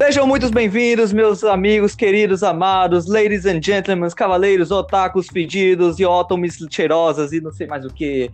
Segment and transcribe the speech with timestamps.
[0.00, 6.56] Sejam muito bem-vindos, meus amigos, queridos, amados, ladies and gentlemen, cavaleiros, otakus fedidos e ótomes
[6.70, 8.30] cheirosas e não sei mais o que.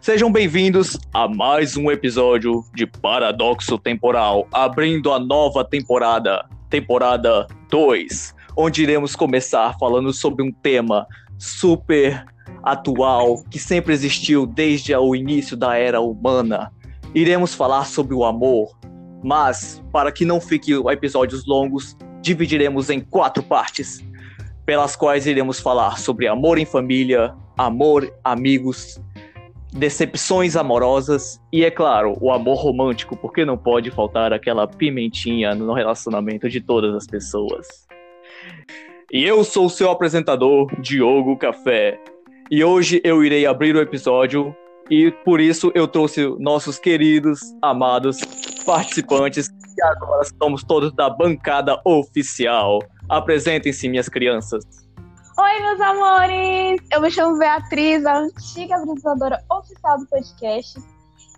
[0.00, 8.34] Sejam bem-vindos a mais um episódio de Paradoxo Temporal, abrindo a nova temporada, temporada 2,
[8.56, 11.06] onde iremos começar falando sobre um tema
[11.38, 12.26] super
[12.64, 16.72] atual que sempre existiu desde o início da era humana.
[17.14, 18.76] Iremos falar sobre o amor,
[19.26, 24.00] mas para que não fiquem episódios longos, dividiremos em quatro partes,
[24.64, 29.02] pelas quais iremos falar sobre amor em família, amor, amigos,
[29.72, 35.72] decepções amorosas e, é claro, o amor romântico, porque não pode faltar aquela pimentinha no
[35.72, 37.66] relacionamento de todas as pessoas.
[39.12, 41.98] E eu sou o seu apresentador, Diogo Café.
[42.48, 44.54] E hoje eu irei abrir o episódio
[44.88, 48.20] e por isso eu trouxe nossos queridos, amados
[48.66, 52.80] participantes, que agora somos todos da bancada oficial.
[53.08, 54.64] Apresentem-se, minhas crianças.
[55.38, 56.80] Oi, meus amores!
[56.90, 60.80] Eu me chamo Beatriz, a antiga apresentadora oficial do podcast.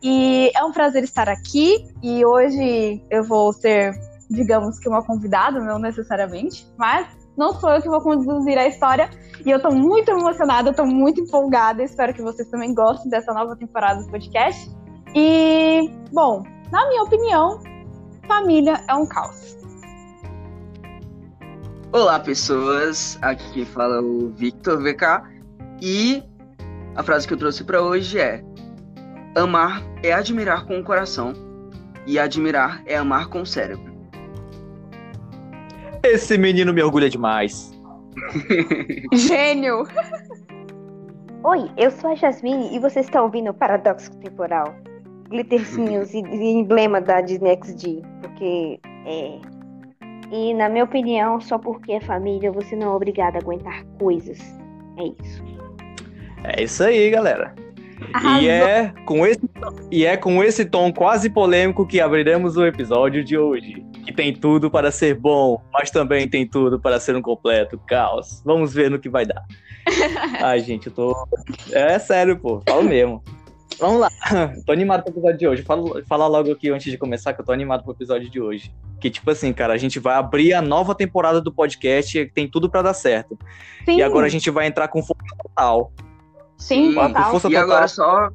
[0.03, 1.85] E é um prazer estar aqui.
[2.03, 3.93] E hoje eu vou ser,
[4.31, 7.07] digamos que, uma convidada, não necessariamente, mas
[7.37, 9.11] não sou eu que vou conduzir a história.
[9.45, 11.83] E eu tô muito emocionada, eu tô muito empolgada.
[11.83, 14.71] Espero que vocês também gostem dessa nova temporada do podcast.
[15.15, 17.61] E, bom, na minha opinião,
[18.27, 19.57] família é um caos.
[21.93, 23.19] Olá, pessoas.
[23.23, 25.23] Aqui quem fala é o Victor VK.
[25.81, 26.23] E
[26.97, 28.45] a frase que eu trouxe para hoje é:
[29.35, 31.33] Amar é admirar com o coração,
[32.07, 33.89] e admirar é amar com o cérebro.
[36.03, 37.73] Esse menino me orgulha demais.
[39.13, 39.85] Gênio!
[41.43, 44.75] Oi, eu sou a Jasmine e você está ouvindo o Paradoxo Temporal.
[45.29, 48.03] Glitterzinhos e, e emblema da Disney XD.
[48.23, 49.39] Porque é.
[50.31, 54.39] E na minha opinião, só porque é família, você não é obrigado a aguentar coisas.
[54.99, 55.43] É isso.
[56.45, 57.55] É isso aí, galera.
[58.41, 59.41] E é, com esse,
[59.91, 63.85] e é com esse tom quase polêmico que abriremos o episódio de hoje.
[64.05, 68.41] Que tem tudo para ser bom, mas também tem tudo para ser um completo caos.
[68.45, 69.45] Vamos ver no que vai dar.
[70.41, 71.29] Ai, gente, eu tô.
[71.73, 73.23] É sério, pô, falo mesmo.
[73.79, 74.11] Vamos lá.
[74.67, 75.63] tô animado pro episódio de hoje.
[75.63, 78.75] Fala, fala logo aqui antes de começar que eu tô animado pro episódio de hoje.
[79.01, 82.49] Que, tipo assim, cara, a gente vai abrir a nova temporada do podcast e tem
[82.49, 83.39] tudo para dar certo.
[83.85, 83.99] Sim.
[83.99, 85.93] E agora a gente vai entrar com força total.
[86.57, 87.41] Sim, total.
[87.51, 88.31] E agora só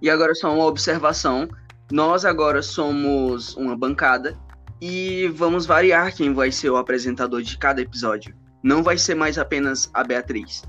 [0.00, 1.48] e agora só uma observação.
[1.90, 4.36] Nós agora somos uma bancada
[4.80, 8.34] e vamos variar quem vai ser o apresentador de cada episódio.
[8.62, 10.62] Não vai ser mais apenas a Beatriz.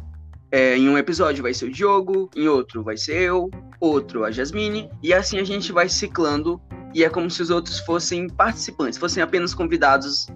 [0.53, 3.49] É, em um episódio vai ser o Diogo, em outro vai ser eu,
[3.79, 6.61] outro a Jasmine, e assim a gente vai ciclando
[6.93, 10.27] e é como se os outros fossem participantes, fossem apenas convidados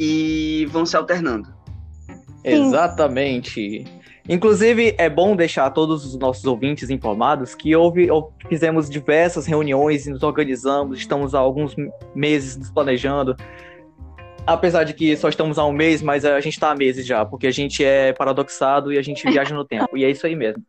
[0.00, 1.54] e vão se alternando.
[2.42, 3.84] Exatamente.
[4.28, 8.08] Inclusive, é bom deixar todos os nossos ouvintes informados que houve,
[8.48, 11.76] fizemos diversas reuniões e nos organizamos, estamos há alguns
[12.12, 13.36] meses nos planejando.
[14.46, 17.24] Apesar de que só estamos há um mês, mas a gente está há meses já,
[17.24, 19.96] porque a gente é paradoxado e a gente viaja no tempo.
[19.96, 20.62] E é isso aí mesmo.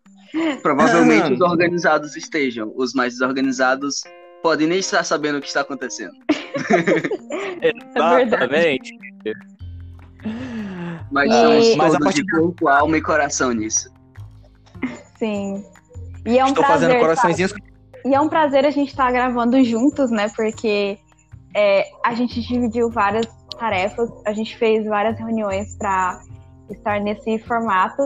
[0.62, 4.04] Provavelmente os organizados estejam, os mais desorganizados
[4.42, 6.14] podem nem estar sabendo o que está acontecendo.
[7.62, 8.92] Exatamente.
[9.26, 9.56] É
[11.12, 11.76] mas e...
[11.76, 13.90] mas a partir de corpo, alma e coração nisso.
[15.18, 15.64] Sim.
[16.26, 17.54] E é um Estou prazer, fazendo coraçõezinhos.
[18.06, 20.30] E é um prazer a gente estar tá gravando juntos, né?
[20.36, 20.98] Porque
[21.56, 26.20] é, a gente dividiu várias tarefas, a gente fez várias reuniões para
[26.70, 28.04] estar nesse formato.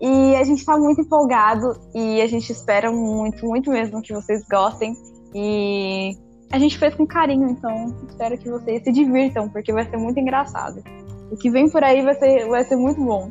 [0.00, 4.42] E a gente está muito empolgado e a gente espera muito, muito mesmo que vocês
[4.50, 4.94] gostem.
[5.32, 6.16] E
[6.50, 10.18] a gente fez com carinho, então espero que vocês se divirtam, porque vai ser muito
[10.18, 10.82] engraçado.
[11.30, 13.30] O que vem por aí vai ser, vai ser muito bom.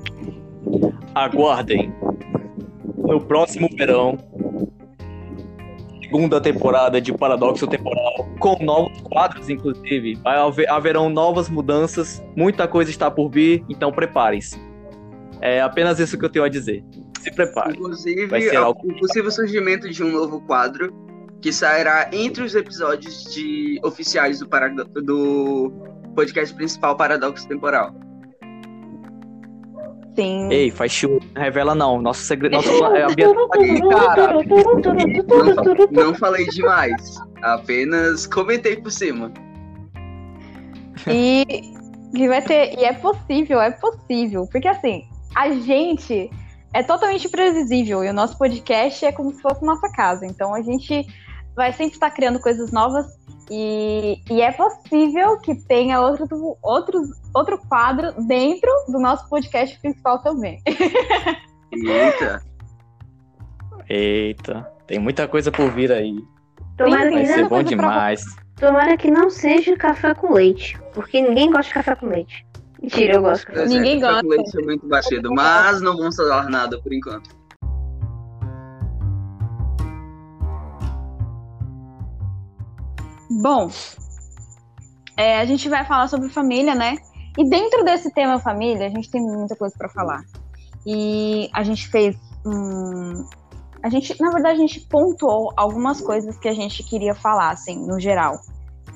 [1.14, 1.92] Aguardem.
[2.98, 4.18] No próximo verão,
[6.10, 10.18] segunda temporada de Paradoxo Temporal, com novos quadros, inclusive.
[10.24, 14.60] Haver, haverão novas mudanças, muita coisa está por vir, então preparem-se.
[15.40, 16.84] É apenas isso que eu tenho a dizer.
[17.20, 17.74] Se prepare.
[17.74, 18.80] Inclusive, algo...
[18.90, 20.92] o possível surgimento de um novo quadro
[21.40, 24.46] que sairá entre os episódios de oficiais do,
[25.02, 25.72] do
[26.16, 27.94] podcast principal Paradoxo Temporal.
[30.20, 30.52] Sim.
[30.52, 32.02] Ei, faz chuva, não revela não.
[32.02, 32.56] Nosso segredo.
[32.56, 33.06] Nosso, é.
[35.90, 37.18] Não, não falei demais.
[37.40, 39.32] Apenas comentei por cima.
[41.06, 41.72] E,
[42.12, 42.78] e vai ter.
[42.78, 44.46] E é possível, é possível.
[44.52, 46.30] Porque assim, a gente
[46.74, 48.04] é totalmente previsível.
[48.04, 50.26] E o nosso podcast é como se fosse nossa casa.
[50.26, 51.06] Então a gente
[51.60, 53.06] vai sempre estar criando coisas novas
[53.50, 57.02] E, e é possível que tenha outro, outro,
[57.34, 60.62] outro quadro dentro do nosso podcast principal também.
[61.72, 62.40] Eita.
[63.88, 66.16] Eita, tem muita coisa por vir aí.
[66.76, 68.24] Tomara Vai que, ser não, bom demais.
[68.56, 70.78] tomara que não seja café com leite.
[70.94, 72.46] Porque ninguém gosta de café com leite.
[72.80, 73.46] Mentira, eu gosto.
[73.46, 73.62] café.
[73.64, 74.22] É, Ninguém café gosta.
[74.22, 77.28] com leite é muito batido, mas não vamos falar nada por enquanto.
[83.40, 83.70] Bom,
[85.16, 86.96] é, a gente vai falar sobre família, né?
[87.38, 90.20] E dentro desse tema família, a gente tem muita coisa para falar.
[90.86, 92.14] E a gente fez
[92.44, 93.24] um.
[93.82, 97.86] A gente, na verdade, a gente pontuou algumas coisas que a gente queria falar, assim,
[97.86, 98.34] no geral,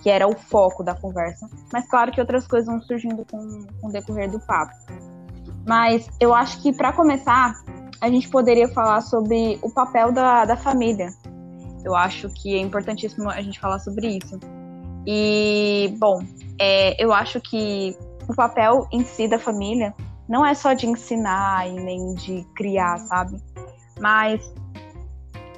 [0.02, 1.49] que era o foco da conversa.
[1.73, 4.75] Mas claro que outras coisas vão surgindo com, com o decorrer do papo.
[5.67, 7.55] Mas eu acho que, para começar,
[7.99, 11.08] a gente poderia falar sobre o papel da, da família.
[11.84, 14.40] Eu acho que é importantíssimo a gente falar sobre isso.
[15.06, 16.20] E, bom,
[16.58, 17.96] é, eu acho que
[18.28, 19.94] o papel em si da família
[20.28, 23.36] não é só de ensinar e nem de criar, sabe?
[24.00, 24.50] Mas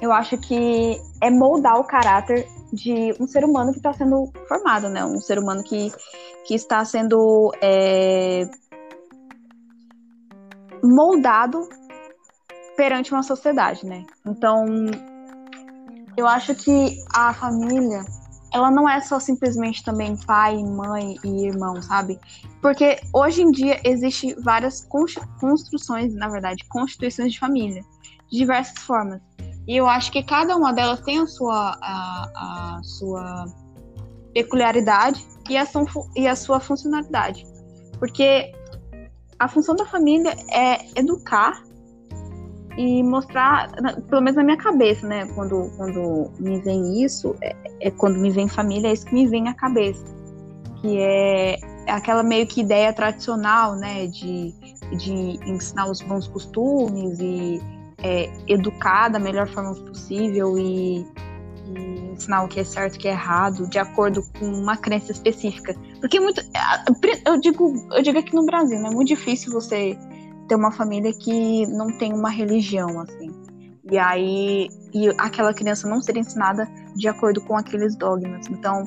[0.01, 4.89] eu acho que é moldar o caráter de um ser humano que está sendo formado,
[4.89, 5.05] né?
[5.05, 5.91] Um ser humano que,
[6.45, 8.49] que está sendo é,
[10.83, 11.67] moldado
[12.75, 14.05] perante uma sociedade, né?
[14.25, 14.65] Então,
[16.17, 18.03] eu acho que a família,
[18.51, 22.19] ela não é só simplesmente também pai, mãe e irmão, sabe?
[22.59, 24.83] Porque hoje em dia existe várias
[25.39, 27.83] construções, na verdade, constituições de família,
[28.31, 29.21] de diversas formas.
[29.67, 33.45] E eu acho que cada uma delas tem a sua, a, a sua
[34.33, 35.85] peculiaridade e a, sua,
[36.15, 37.45] e a sua funcionalidade.
[37.99, 38.51] Porque
[39.37, 41.61] a função da família é educar
[42.77, 43.71] e mostrar,
[44.07, 45.25] pelo menos na minha cabeça, né?
[45.33, 49.27] Quando, quando me vem isso, é, é quando me vem família, é isso que me
[49.27, 50.05] vem à cabeça.
[50.79, 51.57] Que é
[51.87, 54.05] aquela meio que ideia tradicional, né?
[54.05, 54.53] De,
[54.95, 55.11] de
[55.49, 57.59] ensinar os bons costumes e
[58.03, 60.99] é, educar da melhor forma possível e,
[61.65, 64.77] e ensinar o que é certo e o que é errado, de acordo com uma
[64.77, 65.73] crença específica.
[65.99, 66.41] Porque muito.
[67.25, 68.89] Eu digo, eu digo aqui no Brasil, né?
[68.89, 69.97] É muito difícil você
[70.47, 73.31] ter uma família que não tem uma religião, assim.
[73.89, 78.47] E aí, e aquela criança não ser ensinada de acordo com aqueles dogmas.
[78.47, 78.83] Então,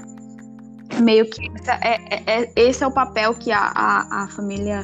[1.02, 4.82] meio que essa é, é- é- esse é o papel que a, a, a família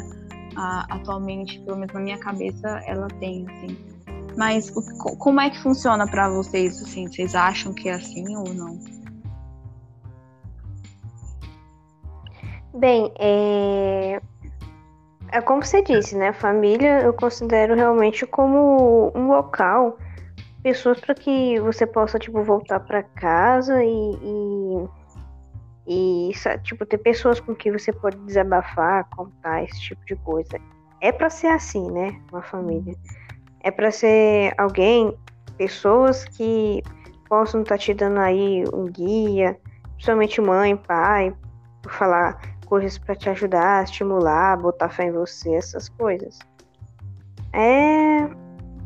[0.56, 3.76] a- atualmente, pelo menos na minha cabeça, ela tem, assim.
[4.36, 7.06] Mas o- co- como é que funciona pra vocês, assim?
[7.08, 8.78] Vocês acham que é assim ou não?
[12.74, 14.20] Bem, é...
[15.32, 16.32] é como você disse, né?
[16.32, 19.98] Família eu considero realmente como um local,
[20.62, 24.88] pessoas para que você possa tipo voltar para casa e,
[25.86, 26.32] e, e,
[26.62, 30.58] tipo ter pessoas com que você pode desabafar, contar esse tipo de coisa.
[31.00, 32.20] É para ser assim, né?
[32.32, 32.94] Uma família.
[33.60, 35.16] É para ser alguém,
[35.56, 36.82] pessoas que
[37.28, 39.58] possam estar te dando aí um guia,
[39.94, 41.34] principalmente mãe, pai,
[41.82, 46.38] por falar coisas para te ajudar, estimular, botar fé em você, essas coisas.
[47.52, 48.28] É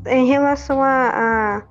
[0.06, 1.62] em relação a,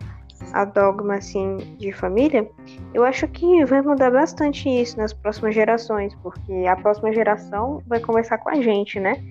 [0.53, 2.49] a, a dogma assim de família,
[2.93, 7.99] eu acho que vai mudar bastante isso nas próximas gerações, porque a próxima geração vai
[7.99, 9.23] começar com a gente, né?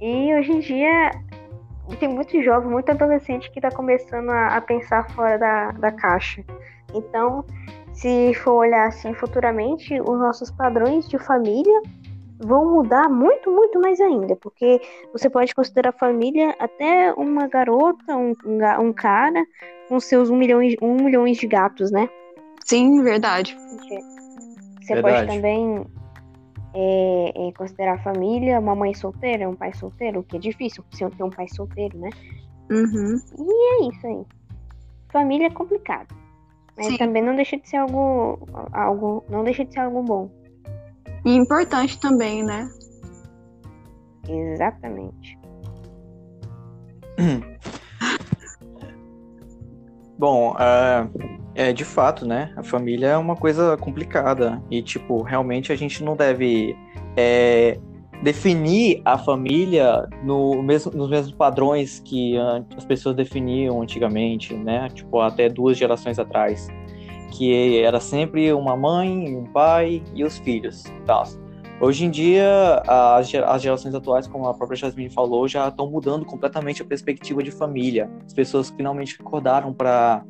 [0.00, 1.10] E hoje em dia
[1.98, 6.44] tem muito jovem, muito adolescente que está começando a, a pensar fora da, da caixa.
[6.94, 7.44] Então,
[7.92, 11.82] se for olhar assim futuramente, os nossos padrões de família
[12.38, 14.80] vão mudar muito, muito mais ainda, porque
[15.12, 18.32] você pode considerar família até uma garota, um,
[18.80, 19.44] um cara
[19.88, 22.08] com seus um milhão, um milhões de gatos, né?
[22.64, 23.56] Sim, verdade.
[24.88, 25.26] Você Verdade.
[25.26, 25.86] pode também
[26.74, 31.08] é, é, considerar família uma mãe solteira, um pai solteiro, o que é difícil você
[31.10, 32.10] ter um pai solteiro, né?
[32.70, 33.18] Uhum.
[33.38, 34.26] É isso aí.
[35.10, 36.14] Família é complicado.
[36.76, 36.96] Mas Sim.
[36.96, 38.38] também não deixa de ser algo,
[38.72, 39.24] algo.
[39.28, 40.30] Não deixa de ser algo bom.
[41.24, 42.68] E importante também, né?
[44.28, 45.38] Exatamente.
[50.18, 51.08] Bom, é,
[51.54, 52.52] é, de fato, né?
[52.56, 56.76] A família é uma coisa complicada e, tipo, realmente a gente não deve
[57.16, 57.78] é,
[58.22, 62.36] definir a família no mesmo, nos mesmos padrões que
[62.76, 64.88] as pessoas definiam antigamente, né?
[64.92, 66.68] Tipo, até duas gerações atrás,
[67.30, 71.24] que era sempre uma mãe, um pai e os filhos, tal.
[71.80, 75.88] Hoje em dia, as gera- as gerações atuais, como a própria Jasmine falou, já estão
[75.88, 78.10] mudando completamente a perspectiva de família.
[78.26, 80.24] As pessoas finalmente acordaram para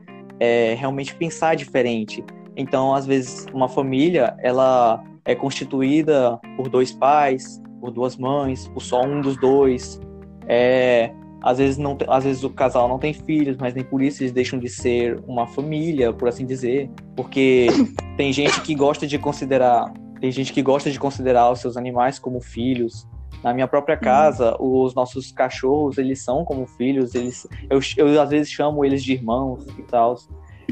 [0.77, 2.25] realmente pensar diferente
[2.57, 8.83] Então, às vezes, uma família, ela é constituída por dois pais, por duas mães, por
[8.83, 10.01] só um dos dois.
[10.47, 11.13] É,
[11.43, 14.33] às vezes não, às vezes o casal não tem filhos, mas nem por isso eles
[14.33, 17.69] deixam de ser uma família, por assim dizer, porque
[18.17, 22.19] tem gente que gosta de considerar, tem gente que gosta de considerar os seus animais
[22.19, 23.07] como filhos.
[23.43, 24.01] Na minha própria uhum.
[24.01, 29.03] casa, os nossos cachorros, eles são como filhos, eles eu, eu às vezes chamo eles
[29.03, 30.17] de irmãos e tal.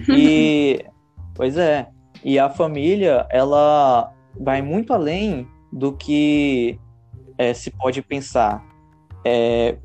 [0.09, 0.85] E
[1.33, 1.87] pois é,
[2.25, 6.79] e a família, ela vai muito além do que
[7.39, 8.65] é, se pode pensar.
[9.25, 9.77] É,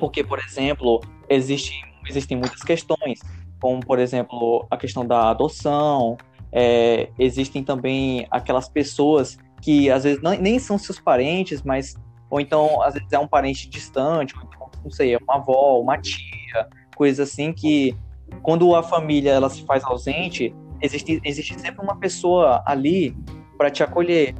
[0.00, 3.20] porque, por exemplo, existe, existem muitas questões,
[3.60, 6.16] como, por exemplo, a questão da adoção,
[6.50, 11.94] é, existem também aquelas pessoas que às vezes não, nem são seus parentes, mas
[12.30, 15.78] ou então às vezes é um parente distante, ou então, não sei, é uma avó,
[15.78, 17.94] uma tia, coisa assim que
[18.42, 23.14] quando a família ela se faz ausente, existe, existe sempre uma pessoa ali
[23.58, 24.34] para te acolher.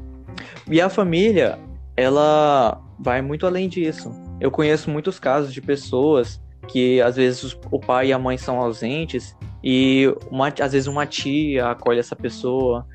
[0.71, 1.59] E a família,
[1.97, 4.11] ela vai muito além disso.
[4.41, 8.59] Eu conheço muitos casos de pessoas que às vezes o pai e a mãe são
[8.59, 12.87] ausentes e uma, às vezes uma tia acolhe essa pessoa.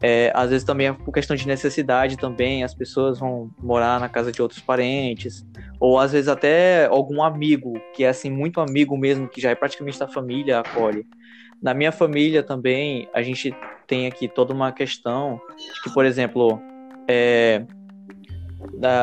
[0.00, 4.08] É, às vezes também é por questão de necessidade também, as pessoas vão morar na
[4.08, 5.46] casa de outros parentes,
[5.78, 9.54] ou às vezes até algum amigo, que é assim, muito amigo mesmo, que já é
[9.54, 11.06] praticamente da família, acolhe.
[11.62, 13.54] Na minha família também, a gente
[13.86, 16.60] tem aqui toda uma questão de que, por exemplo,
[17.06, 17.64] é,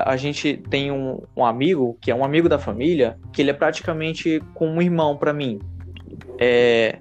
[0.06, 3.54] a gente tem um, um, amigo que é um amigo da família que ele é
[3.54, 5.60] praticamente como um irmão para mim.
[6.38, 7.00] É,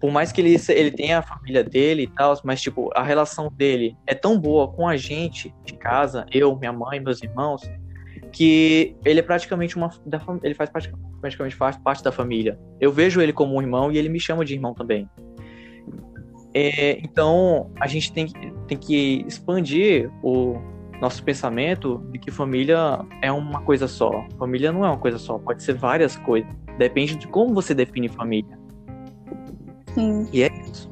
[0.00, 3.50] por mais que ele, ele tenha a família dele e tal, mas tipo a relação
[3.50, 7.62] dele é tão boa com a gente de casa, eu, minha mãe, meus irmãos,
[8.32, 12.58] que ele é praticamente uma da, ele faz praticamente, faz parte da família.
[12.80, 15.08] Eu vejo ele como um irmão e ele me chama de irmão também.
[16.52, 18.28] É, então a gente tem,
[18.66, 20.56] tem que expandir o
[21.00, 24.26] nosso pensamento de que família é uma coisa só.
[24.38, 26.50] Família não é uma coisa só, pode ser várias coisas.
[26.78, 28.58] Depende de como você define família.
[29.94, 30.28] Sim.
[30.32, 30.90] E é isso.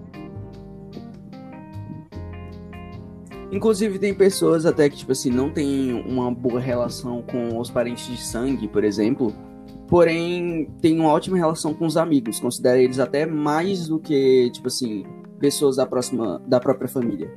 [3.52, 8.06] Inclusive tem pessoas até que, tipo assim, não tem uma boa relação com os parentes
[8.06, 9.32] de sangue, por exemplo,
[9.86, 14.66] porém tem uma ótima relação com os amigos, considera eles até mais do que, tipo
[14.66, 15.04] assim,
[15.38, 17.30] pessoas da próxima da própria família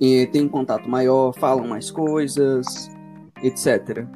[0.00, 2.90] e tem um contato maior, falam mais coisas,
[3.42, 4.06] etc.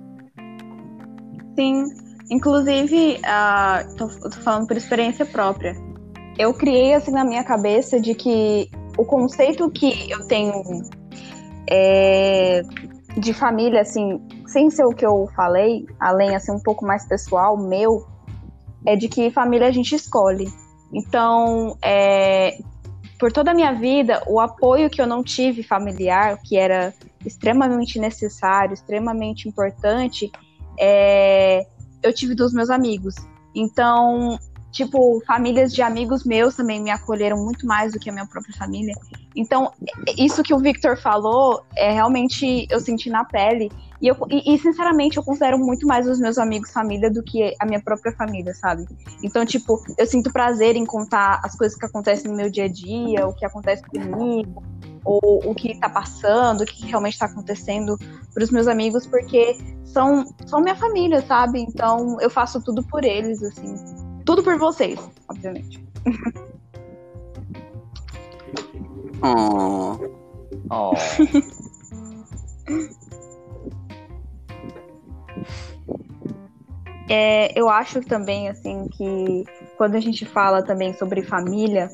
[1.55, 1.85] Sim,
[2.31, 5.77] inclusive, uh, tô, tô falando por experiência própria.
[6.39, 10.53] Eu criei assim na minha cabeça de que o conceito que eu tenho
[11.71, 12.63] é,
[13.19, 17.57] de família, assim, sem ser o que eu falei, além assim um pouco mais pessoal,
[17.57, 18.07] meu,
[18.87, 20.49] é de que família a gente escolhe.
[20.93, 22.57] Então, é,
[23.25, 26.93] por toda a minha vida, o apoio que eu não tive familiar, que era
[27.25, 30.31] extremamente necessário, extremamente importante,
[30.79, 31.67] é,
[32.03, 33.15] eu tive dos meus amigos.
[33.55, 34.39] Então,
[34.71, 38.55] tipo, famílias de amigos meus também me acolheram muito mais do que a minha própria
[38.59, 38.95] família.
[39.35, 39.73] Então,
[40.19, 43.73] isso que o Victor falou, é realmente eu senti na pele.
[44.05, 47.55] E, eu, e, e, sinceramente, eu considero muito mais os meus amigos família do que
[47.59, 48.85] a minha própria família, sabe?
[49.23, 52.69] Então, tipo, eu sinto prazer em contar as coisas que acontecem no meu dia a
[52.69, 54.63] dia, o que acontece comigo,
[55.03, 57.97] ou o que tá passando, o que realmente tá acontecendo
[58.35, 61.61] para os meus amigos, porque são, são minha família, sabe?
[61.61, 63.75] Então, eu faço tudo por eles, assim.
[64.27, 65.83] Tudo por vocês, obviamente.
[69.25, 69.97] oh.
[70.71, 70.93] Oh.
[77.09, 79.45] É, eu acho também assim que
[79.77, 81.91] quando a gente fala também sobre família,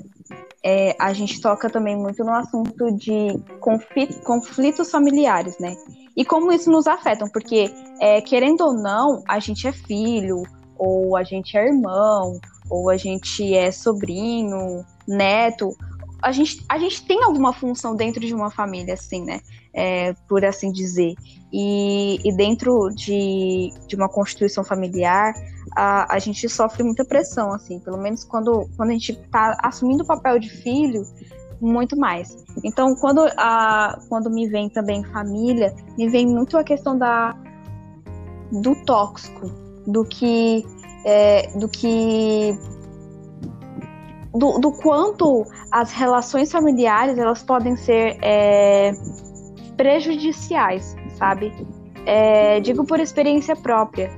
[0.63, 5.75] é, a gente toca também muito no assunto de conflitos, conflitos familiares, né?
[6.17, 10.43] E como isso nos afeta, porque é, querendo ou não, a gente é filho,
[10.77, 12.39] ou a gente é irmão,
[12.69, 15.77] ou a gente é sobrinho, neto.
[16.23, 19.41] A gente, a gente tem alguma função dentro de uma família, assim, né?
[19.73, 21.15] É, por assim dizer.
[21.53, 25.33] E, e dentro de, de uma constituição familiar,
[25.77, 30.03] a, a gente sofre muita pressão, assim, pelo menos quando, quando a gente está assumindo
[30.03, 31.03] o papel de filho,
[31.61, 32.37] muito mais.
[32.65, 37.37] Então, quando, a, quando me vem também família, me vem muito a questão da,
[38.51, 39.47] do tóxico,
[39.87, 40.65] do que.
[41.05, 42.59] É, do que.
[44.33, 48.93] Do, do quanto as relações familiares elas podem ser é,
[49.77, 51.53] prejudiciais sabe?
[52.07, 54.11] É, digo por experiência própria.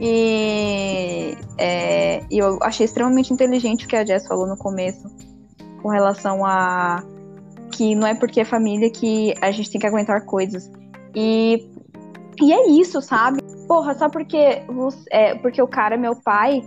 [0.00, 5.06] E é, eu achei extremamente inteligente o que a Jess falou no começo,
[5.82, 7.04] com relação a
[7.70, 10.70] que não é porque é família que a gente tem que aguentar coisas.
[11.14, 11.68] E,
[12.40, 13.42] e é isso, sabe?
[13.66, 14.62] Porra, só porque,
[15.10, 16.62] é, porque o cara é meu pai,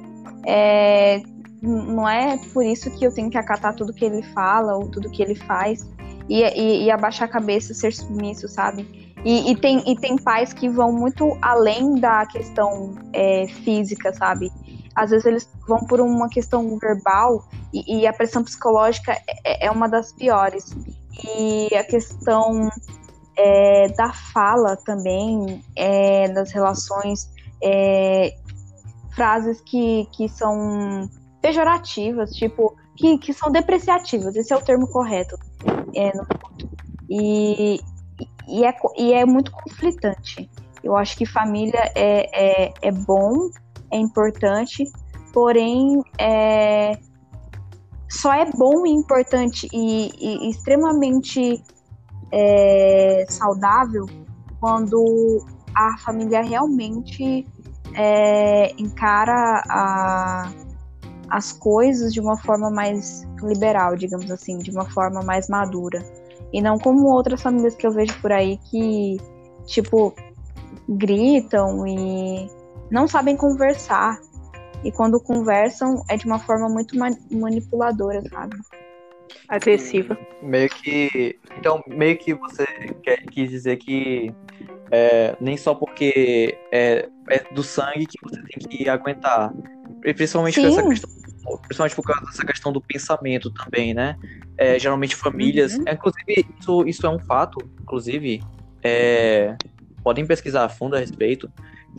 [0.45, 1.21] é,
[1.61, 5.09] não é por isso que eu tenho que acatar tudo que ele fala ou tudo
[5.09, 5.87] que ele faz
[6.27, 9.13] e, e, e abaixar a cabeça, ser submisso, sabe?
[9.23, 14.51] E, e, tem, e tem pais que vão muito além da questão é, física, sabe?
[14.95, 19.13] Às vezes eles vão por uma questão verbal e, a pressão psicológica
[19.45, 20.75] é, é, uma das piores.
[21.23, 22.69] E a questão
[23.37, 27.29] é, da fala também, é, das relações,
[27.63, 28.35] é,
[29.15, 31.07] frases que, que são
[31.41, 35.37] pejorativas, tipo, que, que são depreciativas, esse é o termo correto.
[35.95, 36.11] É,
[37.09, 37.79] e,
[38.47, 40.49] e, é, e é muito conflitante.
[40.83, 43.49] Eu acho que família é, é, é bom,
[43.91, 44.83] é importante,
[45.33, 46.97] porém é,
[48.09, 51.63] só é bom e importante e, e extremamente
[52.31, 54.05] é, saudável
[54.59, 55.45] quando
[55.75, 57.47] a família realmente
[57.95, 60.51] é, encara a,
[61.31, 66.03] as coisas de uma forma mais liberal, digamos assim, de uma forma mais madura.
[66.51, 69.17] E não como outras famílias que eu vejo por aí que,
[69.65, 70.13] tipo,
[70.89, 72.49] gritam e
[72.91, 74.19] não sabem conversar.
[74.83, 76.97] E quando conversam é de uma forma muito
[77.31, 78.57] manipuladora, sabe?
[79.47, 80.17] Agressiva.
[80.41, 81.39] Meio que.
[81.57, 82.65] Então, meio que você
[83.01, 84.33] quer, quis dizer que
[84.91, 89.53] é, nem só porque é, é, do sangue que você tem que aguentar.
[90.01, 90.65] Principalmente Sim.
[90.67, 91.21] essa questão
[91.59, 94.15] principalmente por causa dessa questão do pensamento também, né?
[94.57, 95.83] É, geralmente famílias, uhum.
[95.87, 98.43] é, inclusive isso, isso é um fato, inclusive,
[98.83, 99.55] é,
[100.03, 101.51] podem pesquisar a fundo a respeito,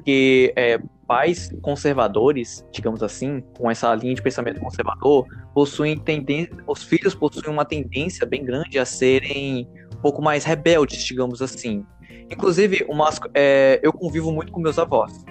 [0.04, 6.82] que é, pais conservadores, digamos assim, com essa linha de pensamento conservador, possuem tendência, os
[6.82, 11.84] filhos possuem uma tendência bem grande a serem um pouco mais rebeldes, digamos assim.
[12.30, 15.24] Inclusive, umas, é, eu convivo muito com meus avós.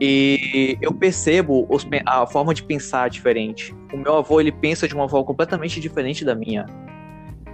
[0.00, 3.74] E eu percebo os, a forma de pensar diferente.
[3.92, 6.66] O meu avô, ele pensa de uma forma completamente diferente da minha.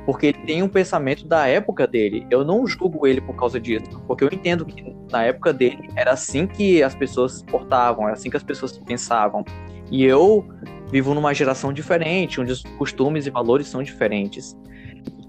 [0.05, 2.27] Porque ele tem um pensamento da época dele.
[2.31, 4.03] Eu não julgo ele por causa disso.
[4.07, 8.13] Porque eu entendo que na época dele era assim que as pessoas se portavam, era
[8.13, 9.43] assim que as pessoas pensavam.
[9.91, 10.47] E eu
[10.91, 14.55] vivo numa geração diferente, onde os costumes e valores são diferentes.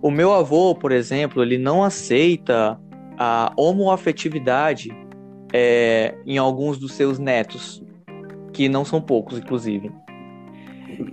[0.02, 2.78] O meu avô, por exemplo, ele não aceita
[3.18, 4.90] a homoafetividade
[5.58, 7.82] é, em alguns dos seus netos,
[8.52, 9.90] que não são poucos, inclusive.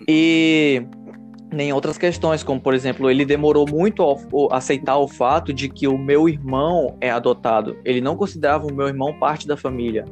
[0.08, 0.84] E
[1.52, 4.02] nem outras questões, como por exemplo, ele demorou muito
[4.50, 7.78] a aceitar o fato de que o meu irmão é adotado.
[7.84, 10.04] Ele não considerava o meu irmão parte da família,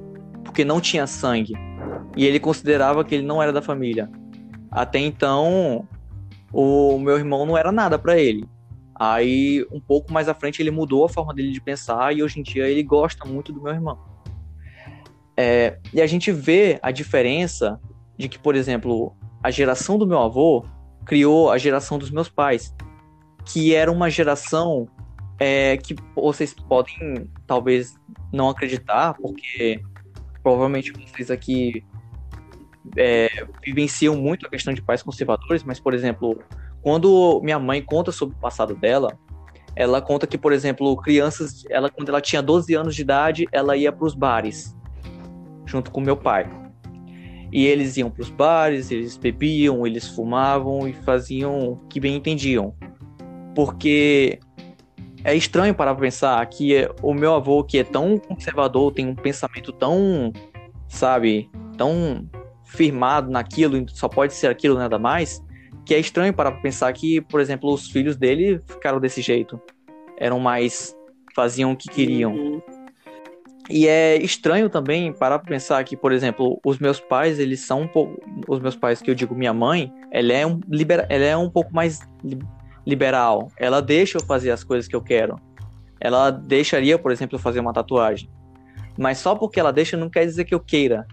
[0.44, 1.54] porque não tinha sangue.
[2.16, 4.08] E ele considerava que ele não era da família.
[4.70, 5.88] Até então,
[6.52, 8.48] o meu irmão não era nada para ele.
[8.94, 12.38] Aí, um pouco mais à frente, ele mudou a forma dele de pensar e hoje
[12.38, 13.98] em dia ele gosta muito do meu irmão.
[15.42, 17.80] É, e a gente vê a diferença
[18.18, 20.66] de que, por exemplo, a geração do meu avô
[21.06, 22.76] criou a geração dos meus pais,
[23.46, 24.86] que era uma geração
[25.38, 27.94] é, que vocês podem talvez
[28.30, 29.80] não acreditar, porque
[30.42, 31.82] provavelmente vocês aqui
[32.98, 33.30] é,
[33.64, 36.38] vivenciam muito a questão de pais conservadores, mas, por exemplo,
[36.82, 39.18] quando minha mãe conta sobre o passado dela,
[39.74, 43.74] ela conta que, por exemplo, crianças, ela quando ela tinha 12 anos de idade, ela
[43.74, 44.78] ia para os bares
[45.66, 46.48] junto com meu pai.
[47.52, 52.16] E eles iam para os bares, eles bebiam, eles fumavam e faziam o que bem
[52.16, 52.74] entendiam.
[53.54, 54.38] Porque
[55.24, 59.72] é estranho para pensar que o meu avô, que é tão conservador, tem um pensamento
[59.72, 60.32] tão,
[60.88, 62.28] sabe, tão
[62.64, 65.44] firmado naquilo, só pode ser aquilo nada mais,
[65.84, 69.60] que é estranho para pensar que, por exemplo, os filhos dele ficaram desse jeito.
[70.16, 70.94] Eram mais
[71.34, 72.32] faziam o que queriam.
[72.32, 72.62] Uhum.
[73.70, 77.82] E é estranho também parar para pensar que, por exemplo, os meus pais, eles são
[77.82, 78.20] um pouco.
[78.48, 81.48] Os meus pais, que eu digo minha mãe, ela é um, libera, ela é um
[81.48, 82.00] pouco mais
[82.84, 83.48] liberal.
[83.56, 85.36] Ela deixa eu fazer as coisas que eu quero.
[86.00, 88.28] Ela deixaria, por exemplo, eu fazer uma tatuagem.
[88.98, 91.06] Mas só porque ela deixa não quer dizer que eu queira.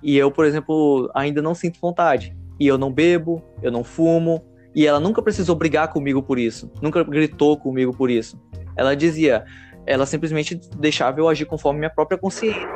[0.00, 2.36] E eu, por exemplo, ainda não sinto vontade.
[2.60, 4.44] E eu não bebo, eu não fumo.
[4.72, 6.70] E ela nunca precisou brigar comigo por isso.
[6.80, 8.40] Nunca gritou comigo por isso.
[8.76, 9.44] Ela dizia:
[9.86, 12.68] ela simplesmente deixava eu agir conforme minha própria consciência.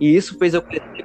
[0.00, 1.04] E isso fez eu crescer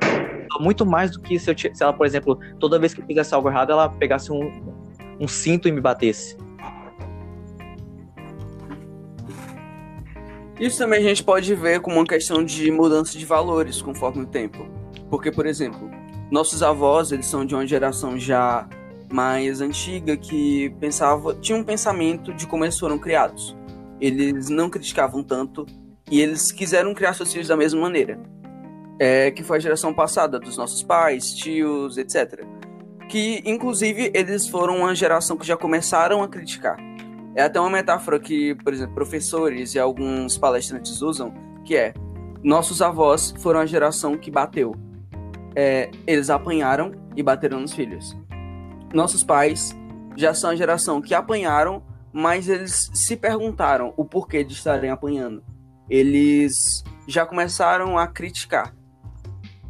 [0.60, 3.34] muito mais do que se, eu, se ela, por exemplo, toda vez que eu fizesse
[3.34, 4.76] algo errado, ela pegasse um,
[5.20, 6.38] um cinto e me batesse.
[10.60, 14.26] Isso também a gente pode ver como uma questão de mudança de valores conforme o
[14.26, 14.68] tempo.
[15.10, 15.90] Porque, por exemplo,
[16.30, 18.68] nossos avós, eles são de uma geração já
[19.12, 23.58] mais antiga que pensava, tinha um pensamento de como eles foram criados.
[24.00, 25.66] Eles não criticavam tanto
[26.10, 28.20] e eles quiseram criar seus filhos da mesma maneira.
[29.00, 32.44] É, que foi a geração passada dos nossos pais, tios, etc.
[33.08, 36.78] Que, inclusive, eles foram uma geração que já começaram a criticar.
[37.34, 41.34] É até uma metáfora que, por exemplo, professores e alguns palestrantes usam,
[41.64, 41.94] que é
[42.44, 44.74] nossos avós foram a geração que bateu.
[45.56, 48.18] É, eles apanharam e bateram nos filhos.
[48.94, 49.76] Nossos pais
[50.16, 55.44] já são a geração que apanharam, mas eles se perguntaram o porquê de estarem apanhando.
[55.90, 58.76] Eles já começaram a criticar.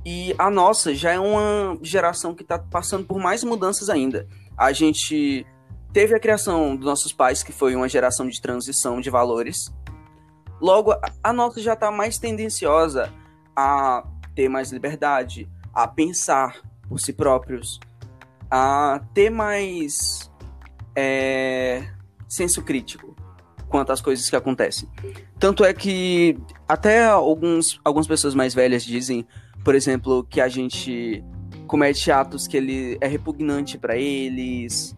[0.06, 4.28] E a nossa já é uma geração que está passando por mais mudanças ainda.
[4.58, 5.46] A gente
[5.92, 9.74] teve a criação dos nossos pais, que foi uma geração de transição de valores.
[10.62, 13.14] Logo, a nossa já está mais tendenciosa
[13.56, 14.04] a
[14.36, 17.80] ter mais liberdade, a pensar por si próprios,
[18.50, 20.30] a ter mais
[20.96, 21.88] é,
[22.30, 23.16] senso crítico
[23.68, 24.88] quanto às coisas que acontecem.
[25.38, 26.38] Tanto é que
[26.68, 29.28] até alguns, algumas pessoas mais velhas dizem,
[29.64, 31.24] por exemplo, que a gente
[31.68, 34.96] comete atos que ele é repugnante para eles,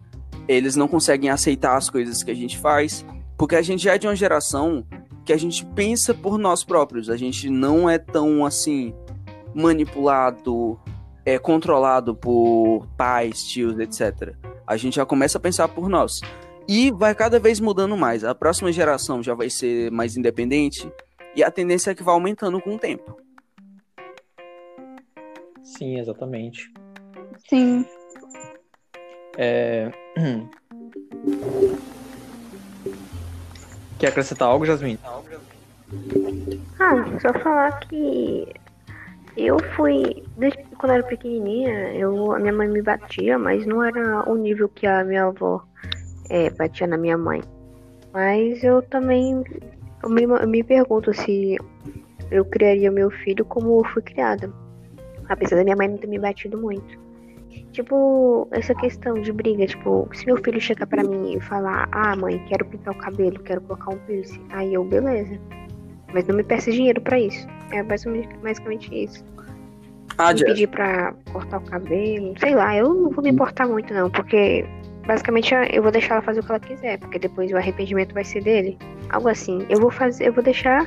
[0.48, 3.04] eles não conseguem aceitar as coisas que a gente faz,
[3.36, 4.84] porque a gente já é de uma geração
[5.24, 8.94] que a gente pensa por nós próprios, a gente não é tão assim
[9.54, 10.80] manipulado,
[11.24, 14.34] é controlado por pais, tios, etc.
[14.66, 16.20] A gente já começa a pensar por nós.
[16.68, 18.24] E vai cada vez mudando mais.
[18.24, 20.90] A próxima geração já vai ser mais independente
[21.34, 23.16] e a tendência é que vai aumentando com o tempo.
[25.62, 26.72] Sim, exatamente.
[27.48, 27.86] Sim.
[29.36, 29.90] É...
[33.98, 34.98] Quer acrescentar algo, Jasmine?
[36.80, 38.48] Ah, só falar que
[39.36, 40.24] eu fui.
[40.36, 44.34] Desde quando eu era pequenininha, eu, a minha mãe me batia, mas não era o
[44.34, 45.62] nível que a minha avó
[46.32, 47.42] é, batia na minha mãe.
[48.12, 49.44] Mas eu também
[50.02, 51.56] eu me, eu me pergunto se
[52.30, 54.50] eu criaria meu filho como eu fui criada.
[55.28, 57.00] Apesar da minha mãe não ter me batido muito.
[57.70, 62.16] Tipo, essa questão de briga, tipo, se meu filho chegar para mim e falar, ah
[62.16, 65.38] mãe, quero pintar o cabelo, quero colocar um piercing, aí eu, beleza.
[66.12, 67.46] Mas não me peça dinheiro para isso.
[67.70, 69.24] É basicamente isso.
[70.18, 73.94] Ah, me pedir pra cortar o cabelo, sei lá, eu não vou me importar muito
[73.94, 74.66] não, porque
[75.06, 78.24] basicamente eu vou deixar ela fazer o que ela quiser, porque depois o arrependimento vai
[78.24, 78.78] ser dele.
[79.10, 79.64] Algo assim.
[79.68, 80.86] Eu vou fazer, eu vou deixar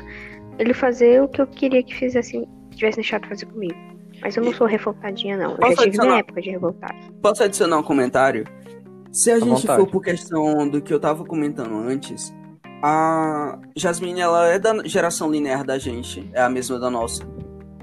[0.58, 3.76] ele fazer o que eu queria que fizesse, tivesse deixado fazer comigo.
[4.22, 5.52] Mas eu não sou revoltadinha, não.
[5.52, 6.08] Eu Posso já tive adicionar?
[6.10, 6.96] minha época de revoltada.
[7.22, 8.46] Posso adicionar um comentário?
[9.12, 9.80] Se a À gente vontade.
[9.82, 12.34] for por questão do que eu tava comentando antes,
[12.82, 17.24] a Jasmine ela é da geração linear da gente, é a mesma da nossa.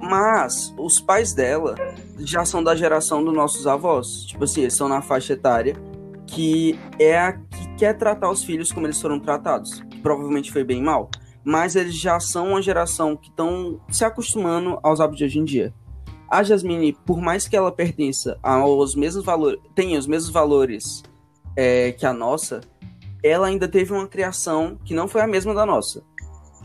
[0.00, 1.74] Mas os pais dela
[2.18, 4.24] já são da geração dos nossos avós.
[4.26, 5.76] Tipo assim, eles estão na faixa etária
[6.32, 9.82] que é a que quer tratar os filhos como eles foram tratados.
[10.02, 11.10] Provavelmente foi bem mal.
[11.44, 15.44] Mas eles já são uma geração que estão se acostumando aos hábitos de hoje em
[15.44, 15.74] dia.
[16.30, 21.02] A Jasmine, por mais que ela pertença aos mesmos valores, tenha os mesmos valores
[21.54, 22.62] é, que a nossa,
[23.22, 26.02] ela ainda teve uma criação que não foi a mesma da nossa.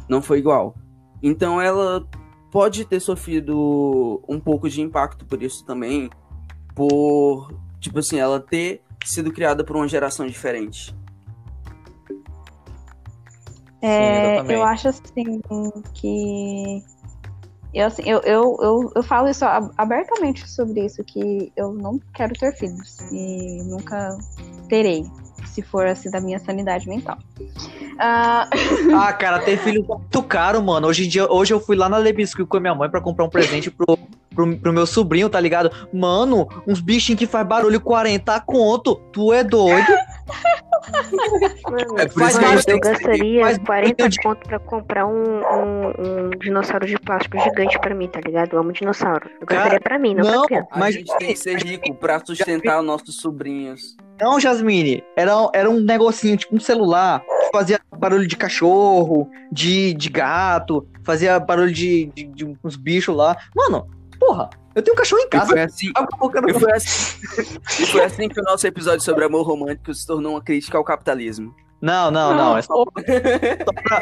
[0.08, 0.76] Não foi igual.
[1.22, 2.08] Então ela
[2.50, 6.10] pode ter sofrido um pouco de impacto por isso também,
[6.74, 7.52] por,
[7.82, 10.96] tipo assim, ela ter sido criada por uma geração diferente.
[13.82, 14.54] É, exatamente.
[14.54, 15.42] eu acho assim
[15.94, 16.84] que.
[17.74, 22.00] Eu, assim, eu, eu, eu, eu falo isso ab- abertamente sobre isso, que eu não
[22.14, 22.98] quero ter filhos.
[23.12, 24.18] E nunca
[24.68, 25.06] terei,
[25.58, 27.18] se for assim da minha sanidade mental.
[27.98, 28.48] Ah,
[28.96, 30.88] Ah, cara, ter filho é muito caro, mano.
[30.88, 33.26] Hoje em dia, hoje eu fui lá na Lebiscuit com a minha mãe pra comprar
[33.26, 33.98] um presente pro,
[34.36, 35.72] pro, pro meu sobrinho, tá ligado?
[35.92, 38.96] Mano, uns bichinhos que faz barulho 40 conto.
[39.12, 39.92] Tu é doido?
[41.70, 45.06] Mano, É por isso que mano, eu gastaria faz 40 muito de- conto pra comprar
[45.08, 45.88] um, um,
[46.28, 48.54] um dinossauro de plástico gigante pra mim, tá ligado?
[48.54, 49.28] Eu amo dinossauro.
[49.42, 50.68] Eu Cara, gastaria pra mim, não, não, pra criança.
[50.72, 53.96] A Mas- gente tem que ser rico pra sustentar nossos sobrinhos.
[54.20, 55.04] Não, Jasmine.
[55.16, 60.88] Era, era um negocinho, tipo um celular, que fazia barulho de cachorro, de, de gato,
[61.04, 63.38] fazia barulho de, de, de uns bichos lá.
[63.56, 63.88] Mano,
[64.20, 65.52] porra, eu tenho um cachorro em E casa.
[65.52, 66.50] foi assim, não.
[66.50, 67.20] e foi assim,
[67.82, 70.84] e foi assim que o nosso episódio sobre amor romântico se tornou uma crítica ao
[70.84, 71.54] capitalismo.
[71.80, 72.58] Não, não, não.
[72.58, 74.02] É só, só pra...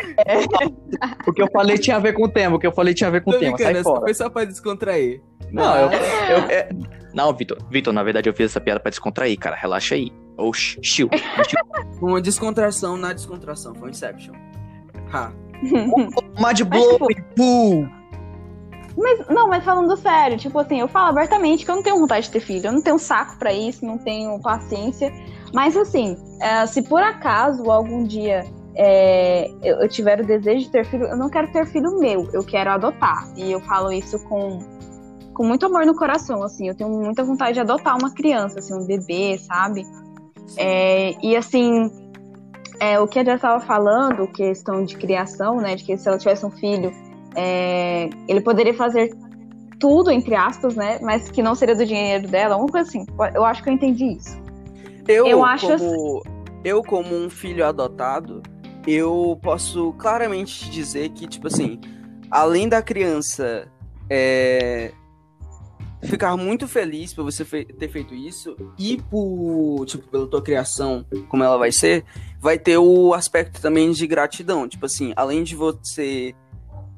[1.28, 2.56] O que eu falei tinha a ver com o tema.
[2.56, 3.58] O que eu falei tinha a ver com o tema.
[3.58, 4.00] Sai fora.
[4.02, 5.22] foi só pra descontrair.
[5.52, 5.90] Não, eu.
[5.92, 6.70] eu é-
[7.16, 7.58] Não, Vitor.
[7.70, 9.56] Vitor, na verdade eu fiz essa piada pra descontrair, cara.
[9.56, 10.12] Relaxa aí.
[10.38, 11.10] Oxi, chill.
[12.02, 14.34] Uma descontração na descontração, foi um Inception.
[15.14, 15.32] Ha.
[16.40, 17.00] Mad Blow,
[17.36, 17.88] Poo.
[18.98, 22.28] Mas, não, mas falando sério, tipo assim, eu falo abertamente que eu não tenho vontade
[22.28, 25.12] de ter filho, eu não tenho saco para isso, não tenho paciência.
[25.54, 30.72] Mas assim, é, se por acaso algum dia é, eu, eu, tiver o desejo de
[30.72, 33.28] ter filho, eu não quero ter filho meu, eu quero adotar.
[33.36, 34.60] E eu falo isso com,
[35.36, 38.74] com muito amor no coração, assim, eu tenho muita vontade de adotar uma criança, assim,
[38.74, 39.86] um bebê, sabe?
[40.58, 41.92] É, e assim,
[42.80, 45.76] é, o que a já estava falando, questão de criação, né?
[45.76, 46.92] De que se ela tivesse um filho,
[47.36, 49.14] é, ele poderia fazer
[49.78, 51.00] tudo, entre aspas, né?
[51.02, 53.06] Mas que não seria do dinheiro dela, uma coisa assim.
[53.34, 54.42] Eu acho que eu entendi isso.
[55.08, 56.22] Eu, eu acho como, assim...
[56.64, 58.42] eu como um filho adotado,
[58.88, 61.80] eu posso claramente dizer que, tipo assim,
[62.32, 63.68] além da criança
[64.10, 64.94] é,
[66.06, 71.06] ficar muito feliz por você fe ter feito isso e por, tipo, pela tua criação,
[71.30, 72.04] como ela vai ser,
[72.40, 74.68] vai ter o aspecto também de gratidão.
[74.68, 76.34] Tipo assim, além de você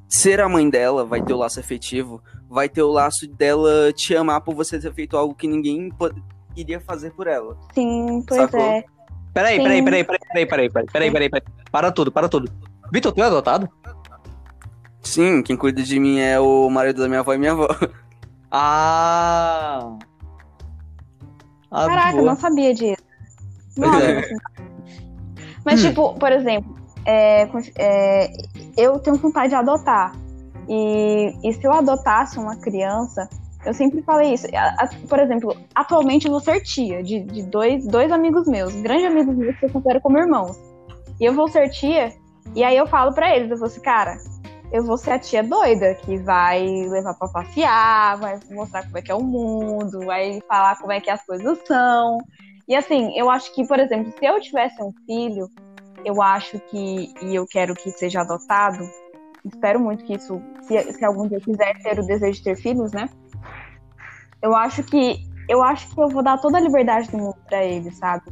[0.07, 4.15] ser a mãe dela, vai ter o laço afetivo, vai ter o laço dela te
[4.15, 5.91] amar por você ter feito algo que ninguém
[6.55, 7.57] iria fazer por ela.
[7.73, 8.59] Sim, pois Sacou?
[8.59, 8.83] é.
[9.33, 9.63] Peraí, Sim.
[9.63, 11.53] peraí, peraí, peraí, peraí, peraí, peraí, peraí, peraí.
[11.71, 12.51] Para tudo, para tudo.
[12.91, 13.69] Vitor, tu é adotado?
[15.01, 17.67] Sim, quem cuida de mim é o marido da minha avó e minha avó.
[18.51, 19.97] Ah!
[21.71, 22.25] ah Caraca, boa.
[22.25, 23.03] não sabia disso.
[23.77, 24.03] Nossa.
[24.03, 24.29] É.
[25.65, 25.89] Mas, hum.
[25.89, 28.31] tipo, por exemplo, é, é,
[28.77, 30.13] eu tenho vontade de adotar.
[30.67, 33.29] E, e se eu adotasse uma criança,
[33.65, 34.47] eu sempre falei isso.
[35.07, 39.35] Por exemplo, atualmente eu vou ser tia de, de dois, dois amigos meus, grandes amigos
[39.35, 40.57] meus que eu considero como irmãos.
[41.19, 42.13] E eu vou ser tia,
[42.55, 44.17] e aí eu falo para eles, eu vou assim, cara,
[44.71, 49.01] eu vou ser a tia doida que vai levar para passear, vai mostrar como é
[49.01, 52.17] que é o mundo, vai falar como é que as coisas são.
[52.67, 55.49] E assim, eu acho que, por exemplo, se eu tivesse um filho,
[56.03, 58.83] eu acho que, e eu quero que seja adotado,
[59.45, 62.91] espero muito que isso, se, se algum dia quiser ter o desejo de ter filhos,
[62.91, 63.09] né?
[64.41, 67.63] Eu acho que eu acho que eu vou dar toda a liberdade do mundo para
[67.63, 68.23] ele, sabe?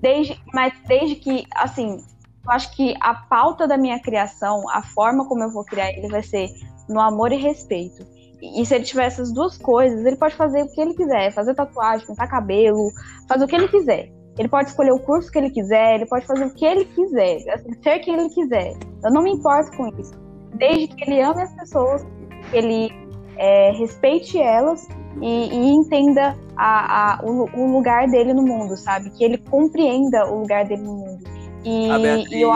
[0.00, 2.02] Desde, mas desde que, assim,
[2.44, 6.08] eu acho que a pauta da minha criação, a forma como eu vou criar ele
[6.08, 6.48] vai ser
[6.88, 8.04] no amor e respeito.
[8.42, 11.54] E, se ele tiver essas duas coisas, ele pode fazer o que ele quiser, fazer
[11.54, 12.90] tatuagem, pintar cabelo,
[13.26, 14.12] fazer o que ele quiser.
[14.36, 17.38] Ele pode escolher o curso que ele quiser, ele pode fazer o que ele quiser,
[17.54, 18.74] assim, ser quem ele quiser.
[19.02, 20.12] Eu não me importo com isso.
[20.56, 22.04] Desde que ele ame as pessoas,
[22.50, 22.90] que ele
[23.36, 24.86] é, respeite elas
[25.22, 29.10] e, e entenda a, a, o, o, lugar dele no mundo, sabe?
[29.10, 31.24] Que ele compreenda o lugar dele no mundo.
[31.64, 32.52] E, a Beatriz, eu...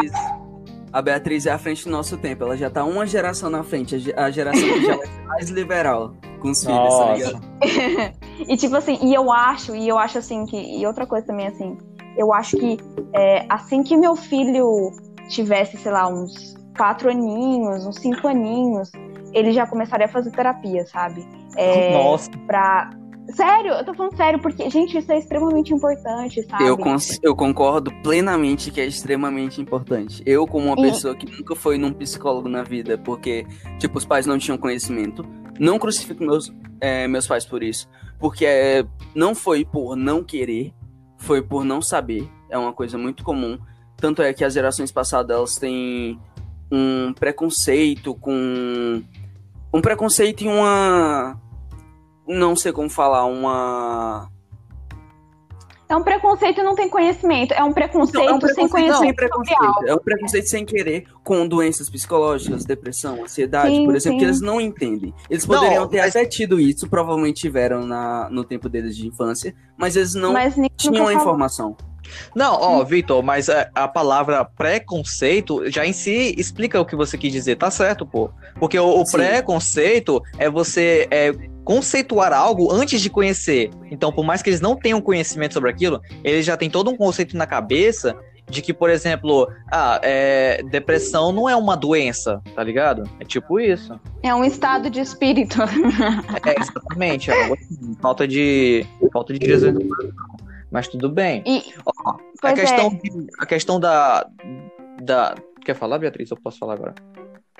[0.92, 2.44] a Beatriz é à frente do nosso tempo.
[2.44, 4.12] Ela já tá uma geração na frente.
[4.16, 7.40] A geração que já vai ser mais liberal com os filhos, tá ligado?
[8.48, 10.56] e tipo assim, e eu acho, e eu acho assim que.
[10.56, 11.76] E outra coisa também, assim,
[12.16, 12.78] eu acho que
[13.14, 14.90] é, assim que meu filho
[15.28, 18.90] tivesse, sei lá, uns quatro aninhos, uns cinco aninhos,
[19.32, 21.26] ele já começaria a fazer terapia, sabe?
[21.56, 22.30] É, Nossa.
[22.46, 22.90] Pra,
[23.30, 26.64] Sério, eu tô falando sério, porque, gente, isso é extremamente importante, sabe?
[26.64, 26.78] Eu,
[27.22, 30.22] eu concordo plenamente que é extremamente importante.
[30.24, 30.90] Eu, como uma e...
[30.90, 33.46] pessoa que nunca foi num psicólogo na vida, porque,
[33.78, 35.26] tipo, os pais não tinham conhecimento,
[35.60, 37.86] não crucifico meus, é, meus pais por isso.
[38.18, 40.72] Porque é, não foi por não querer,
[41.18, 42.26] foi por não saber.
[42.48, 43.58] É uma coisa muito comum.
[43.96, 46.18] Tanto é que as gerações passadas, elas têm
[46.72, 49.02] um preconceito com...
[49.72, 51.37] Um preconceito e uma
[52.28, 54.30] não sei como falar, uma.
[55.88, 57.54] É um preconceito e não tem conhecimento.
[57.54, 59.04] É um preconceito, então, é um preconceito sem conhecimento.
[59.06, 59.86] Sem preconceito.
[59.86, 64.18] É um preconceito sem querer com doenças psicológicas, depressão, ansiedade, sim, por exemplo, sim.
[64.18, 65.14] que eles não entendem.
[65.30, 66.14] Eles poderiam não, ter mas...
[66.14, 70.54] até tido isso, provavelmente tiveram na, no tempo deles de infância, mas eles não mas
[70.76, 71.74] tinham a informação.
[72.34, 77.16] Não, ó, Vitor, mas a, a, palavra preconceito já em si explica o que você
[77.16, 78.30] quis dizer, tá certo, pô.
[78.58, 81.32] Porque o, o preconceito é você é,
[81.64, 83.70] conceituar algo antes de conhecer.
[83.90, 86.96] Então, por mais que eles não tenham conhecimento sobre aquilo, eles já têm todo um
[86.96, 88.16] conceito na cabeça
[88.50, 93.04] de que, por exemplo, ah, é, depressão não é uma doença, tá ligado?
[93.20, 93.98] É tipo isso.
[94.22, 95.58] É um estado de espírito.
[96.44, 97.30] É, exatamente.
[97.30, 97.50] É
[98.00, 99.74] falta de falta de Jesus.
[100.70, 101.42] Mas tudo bem.
[101.46, 103.26] E, Ó, a questão, é.
[103.38, 104.28] a questão da,
[105.02, 105.34] da.
[105.64, 106.30] Quer falar, Beatriz?
[106.30, 106.94] Eu posso falar agora?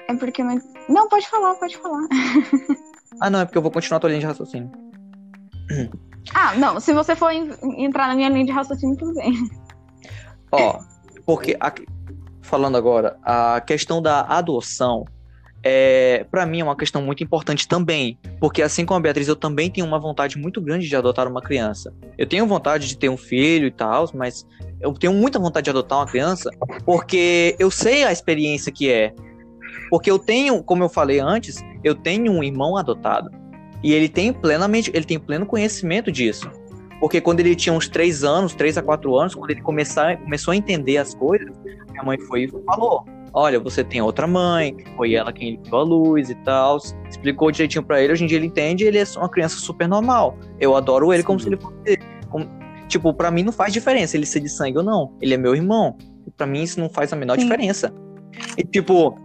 [0.08, 0.58] É porque não.
[0.88, 2.06] Não, pode falar, pode falar.
[3.20, 4.70] Ah, não, é porque eu vou continuar a tua linha de raciocínio.
[6.34, 9.32] Ah, não, se você for entrar na minha linha de raciocínio, tudo bem.
[10.52, 10.78] Ó,
[11.26, 11.72] porque a,
[12.42, 15.04] falando agora, a questão da adoção
[15.70, 19.36] é, para mim é uma questão muito importante também, porque assim como a Beatriz, eu
[19.36, 21.92] também tenho uma vontade muito grande de adotar uma criança.
[22.16, 24.46] Eu tenho vontade de ter um filho e tal, mas
[24.80, 26.50] eu tenho muita vontade de adotar uma criança
[26.86, 29.12] porque eu sei a experiência que é
[29.90, 33.30] Porque eu tenho, como eu falei antes, eu tenho um irmão adotado.
[33.82, 36.50] E ele tem plenamente, ele tem pleno conhecimento disso.
[36.98, 40.52] Porque quando ele tinha uns três anos, três a quatro anos, quando ele começar, começou
[40.52, 41.48] a entender as coisas,
[41.90, 45.78] minha mãe foi e falou: Olha, você tem outra mãe, foi ela quem lhe deu
[45.78, 46.78] a luz e tal.
[47.08, 48.12] Explicou direitinho para ele.
[48.12, 50.36] Hoje em dia ele entende, ele é uma criança super normal.
[50.58, 51.26] Eu adoro ele Sim.
[51.26, 51.98] como se ele fosse.
[52.28, 52.46] Como,
[52.88, 55.14] tipo, para mim não faz diferença ele ser de sangue ou não.
[55.20, 55.96] Ele é meu irmão.
[56.36, 57.44] Para mim isso não faz a menor Sim.
[57.44, 57.92] diferença.
[58.56, 59.18] E tipo,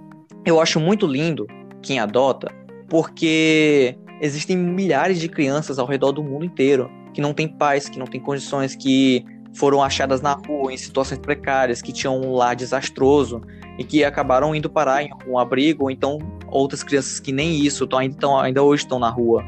[0.45, 1.47] eu acho muito lindo
[1.81, 2.51] quem adota,
[2.89, 7.99] porque existem milhares de crianças ao redor do mundo inteiro que não têm pais, que
[7.99, 9.23] não têm condições, que
[9.55, 13.41] foram achadas na rua em situações precárias, que tinham um lar desastroso
[13.77, 17.83] e que acabaram indo parar em um abrigo, ou então outras crianças que nem isso
[17.83, 19.43] estão ainda, tão, ainda hoje estão na rua.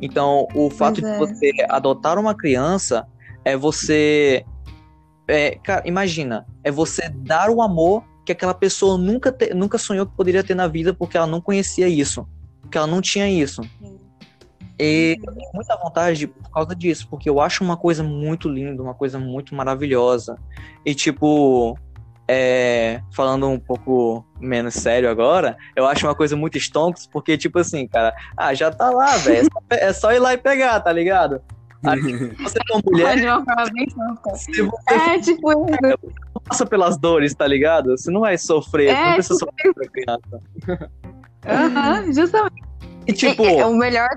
[0.00, 1.12] Então, o fato é.
[1.12, 3.06] de você adotar uma criança
[3.44, 4.44] é você.
[5.28, 10.06] É, cara, imagina, é você dar o amor que aquela pessoa nunca, te, nunca sonhou
[10.06, 12.28] que poderia ter na vida porque ela não conhecia isso,
[12.60, 13.62] porque ela não tinha isso.
[13.80, 14.05] Sim.
[14.78, 18.82] E eu tenho muita vontade por causa disso, porque eu acho uma coisa muito linda,
[18.82, 20.38] uma coisa muito maravilhosa.
[20.84, 21.78] E, tipo,
[22.28, 27.58] é, falando um pouco menos sério agora, eu acho uma coisa muito stonks, porque, tipo
[27.58, 29.48] assim, cara, ah, já tá lá, velho.
[29.70, 31.40] É, é, só ir lá e pegar, tá ligado?
[31.86, 32.00] Aí,
[32.38, 33.16] você é uma mulher.
[34.34, 36.14] se você é, tipo isso.
[36.44, 37.96] passa pelas dores, tá ligado?
[37.96, 40.90] Você não vai sofrer, é, não precisa tipo sofrer pra criança.
[41.46, 42.62] Aham, uhum, justamente.
[43.06, 44.08] E, tipo, é, é o melhor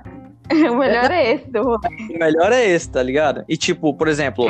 [0.71, 3.43] o melhor é esse do O melhor é esse, tá ligado?
[3.47, 4.45] E tipo, por exemplo,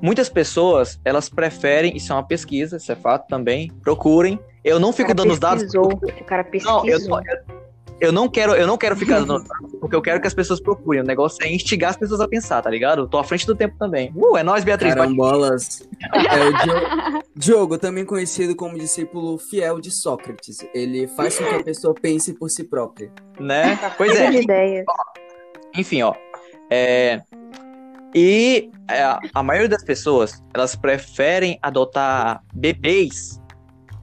[0.00, 4.38] muitas pessoas, elas preferem, isso é uma pesquisa, isso é fato também, procurem.
[4.64, 5.64] Eu não fico dando os dados.
[5.74, 6.84] O cara pesquisou.
[6.84, 7.60] Não, eu, eu
[8.12, 9.44] não quero, eu não quero ficar dando
[9.80, 11.02] porque eu quero que as pessoas procurem.
[11.02, 13.02] O negócio é instigar as pessoas a pensar, tá ligado?
[13.02, 14.12] Eu tô à frente do tempo também.
[14.14, 14.94] Uh, é nós, Beatriz.
[14.94, 15.88] Carambolas.
[16.12, 20.58] é o Diogo, Diogo, também conhecido como discípulo fiel de Sócrates.
[20.74, 23.10] Ele faz com que a pessoa pense por si própria.
[23.38, 23.78] Né?
[23.96, 24.32] Pois é.
[24.32, 24.84] Ideia.
[25.76, 26.14] Enfim, ó.
[26.70, 27.20] É...
[28.14, 33.39] E é, a maioria das pessoas, elas preferem adotar bebês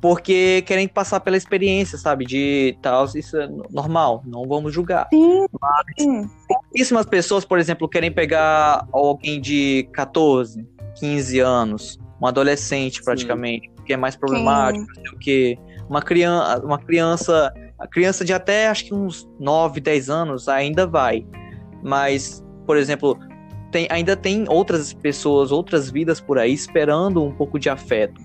[0.08, 2.26] porque querem passar pela experiência, sabe?
[2.26, 5.10] De tal, isso é normal, não vamos julgar.
[5.12, 5.46] Sim.
[5.62, 10.66] Mas pouquíssimas pessoas, por exemplo, querem pegar alguém de 14,
[10.98, 13.84] 15 anos, um adolescente praticamente, Sim.
[13.84, 14.92] que é mais problemático, Sim.
[14.96, 15.60] não sei o quê.
[15.90, 20.88] Uma criança, uma criança, a criança de até acho que uns 9, 10 anos ainda
[20.88, 21.28] vai.
[21.84, 23.20] Mas, por exemplo,
[23.74, 28.22] tem, ainda tem outras pessoas, outras vidas por aí esperando um pouco de afeto.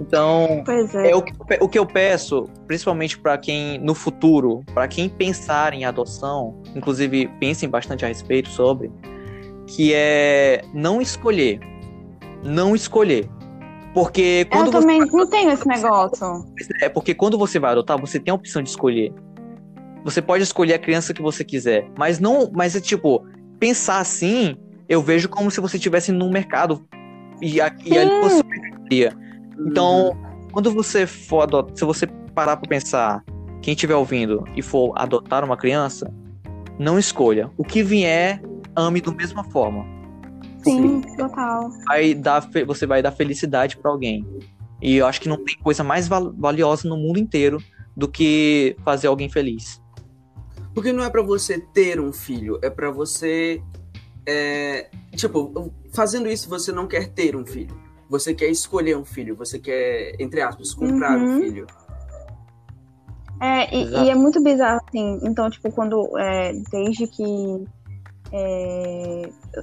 [0.00, 1.10] Então, é.
[1.10, 5.74] é o, que, o que eu peço, principalmente para quem no futuro, para quem pensar
[5.74, 8.90] em adoção, inclusive pensem bastante a respeito sobre,
[9.66, 11.60] que é não escolher.
[12.42, 13.28] Não escolher.
[13.92, 16.46] Porque quando eu também não tenho esse negócio.
[16.80, 19.12] É porque quando você vai adotar, você tem a opção de escolher.
[20.02, 23.22] Você pode escolher a criança que você quiser, mas não, mas é tipo,
[23.58, 24.56] pensar assim,
[24.88, 26.82] eu vejo como se você estivesse num mercado
[27.42, 28.42] e, aqui ali você
[29.66, 30.48] Então, uhum.
[30.52, 33.24] quando você for adotar, se você parar para pensar,
[33.62, 36.12] quem estiver ouvindo e for adotar uma criança,
[36.78, 37.50] não escolha.
[37.56, 38.42] O que vier,
[38.74, 39.84] ame da mesma forma.
[40.64, 41.16] Sim, Sim.
[41.16, 41.70] total.
[41.86, 44.26] Vai dar, você vai dar felicidade para alguém.
[44.80, 47.62] E eu acho que não tem coisa mais valiosa no mundo inteiro
[47.96, 49.80] do que fazer alguém feliz.
[50.74, 53.62] Porque não é para você ter um filho, é para você.
[54.26, 57.76] É, tipo, fazendo isso você não quer ter um filho.
[58.10, 61.36] Você quer escolher um filho, você quer, entre aspas, comprar uhum.
[61.36, 61.66] um filho.
[63.40, 65.20] É, e, e, é muito bizarro, assim.
[65.22, 66.18] Então, tipo, quando.
[66.18, 67.64] É, desde que.
[68.32, 69.22] É,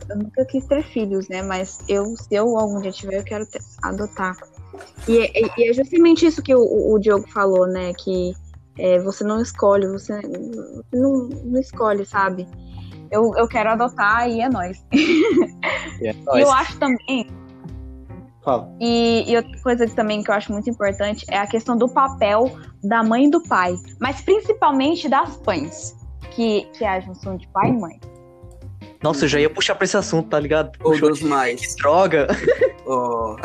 [0.09, 1.41] eu nunca quis ter filhos, né?
[1.41, 4.35] Mas eu, se eu algum dia tiver, eu quero ter, adotar.
[5.07, 7.91] E, e, e, é justamente isso que o, o Diogo falou, né?
[7.93, 8.33] Que
[8.79, 10.19] é, você não escolhe, você,
[10.93, 12.47] não, não, escolhe, sabe?
[13.11, 14.85] Eu, eu quero adotar e é nóis.
[15.99, 16.43] É nóis.
[16.43, 17.27] eu acho também.
[18.47, 18.73] Fala.
[18.79, 22.49] E, e outra coisa também que eu acho muito importante é a questão do papel
[22.81, 25.93] da mãe e do pai, mas principalmente das mães,
[26.31, 27.99] que, que é a junção de pai e mãe.
[29.03, 30.71] Nossa, eu já ia puxar pra esse assunto, tá ligado?
[30.79, 31.75] Puxou dos mais.
[31.75, 32.27] Que droga.
[32.89, 33.35] Oh.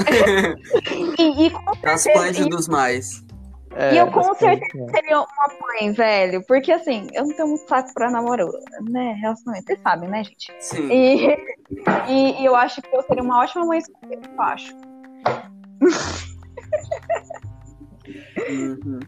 [1.18, 3.24] e, e As pães e dos mais.
[3.74, 6.46] É, e eu com certeza seria uma mãe, velho.
[6.46, 8.46] Porque assim, eu não tenho muito saco pra namorar,
[8.82, 9.16] né?
[9.20, 9.66] Relacionamento.
[9.66, 10.52] Vocês sabem, né, gente?
[10.60, 10.88] Sim.
[10.88, 11.36] E,
[12.08, 14.91] e, e, eu acho que eu seria uma ótima mãe eu acho.
[18.48, 19.00] Uhum.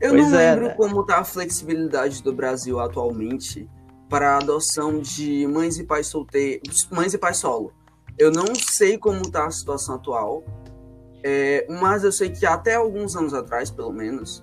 [0.00, 0.74] Eu pois não é, lembro né?
[0.74, 3.68] como tá a flexibilidade do Brasil atualmente
[4.08, 7.72] para a adoção de mães e pais solteiros, mães e pais solo.
[8.18, 10.44] Eu não sei como tá a situação atual,
[11.22, 14.42] é, mas eu sei que até alguns anos atrás, pelo menos,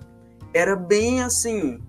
[0.52, 1.80] era bem assim,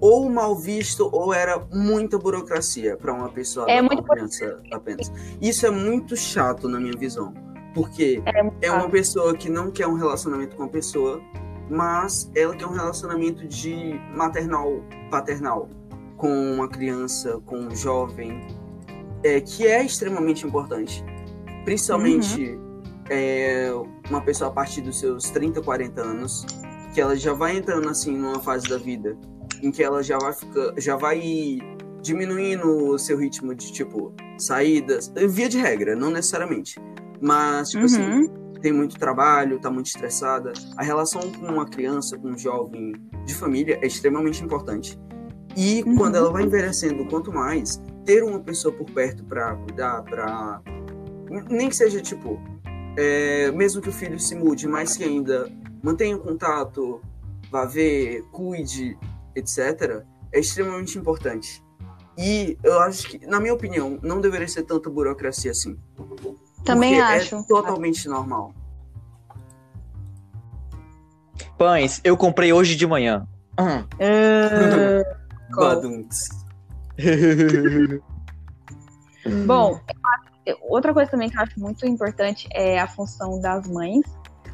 [0.00, 5.10] ou mal visto ou era muita burocracia para uma pessoa É muito uma criança apenas.
[5.40, 7.32] Isso é muito chato na minha visão,
[7.74, 11.20] porque É é uma pessoa que não quer um relacionamento com a pessoa,
[11.68, 15.68] mas ela quer um relacionamento de maternal, paternal
[16.16, 18.40] com uma criança, com um jovem,
[19.22, 21.04] é, que é extremamente importante.
[21.64, 22.82] Principalmente Uhum.
[23.10, 23.70] é,
[24.08, 26.46] uma pessoa a partir dos seus 30, 40 anos,
[26.94, 29.16] que ela já vai entrando assim numa fase da vida
[29.62, 31.58] em que ela já vai ficar, já vai
[32.02, 36.78] diminuindo o seu ritmo de tipo saídas, via de regra, não necessariamente.
[37.24, 38.52] Mas tipo assim, Uhum.
[38.60, 40.52] tem muito trabalho, tá muito estressada.
[40.76, 42.92] A relação com uma criança, com um jovem
[43.24, 44.98] de família é extremamente importante.
[45.56, 45.96] E Uhum.
[45.96, 50.60] quando ela vai envelhecendo, quanto mais ter uma pessoa por perto para cuidar, para
[51.48, 52.38] nem que seja tipo,
[52.96, 55.50] é, mesmo que o filho se mude, mas que ainda
[55.82, 57.00] mantenha contato,
[57.50, 58.98] vá ver, cuide,
[59.34, 60.02] etc,
[60.32, 61.62] é extremamente importante.
[62.18, 65.76] E eu acho que, na minha opinião, não deveria ser tanta burocracia assim.
[66.64, 67.36] Também porque acho.
[67.36, 68.54] É totalmente normal.
[71.58, 73.26] Pães, eu comprei hoje de manhã.
[73.58, 73.84] Hum.
[73.98, 75.16] É?
[75.54, 76.28] Badunts.
[79.46, 79.80] Bom,
[80.62, 84.02] outra coisa também que eu acho muito importante é a função das mães,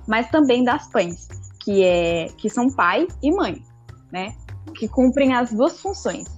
[0.06, 1.28] mas também das pães,
[1.60, 3.64] que é que são pai e mãe,
[4.12, 4.34] né?
[4.76, 6.28] Que cumprem as duas funções.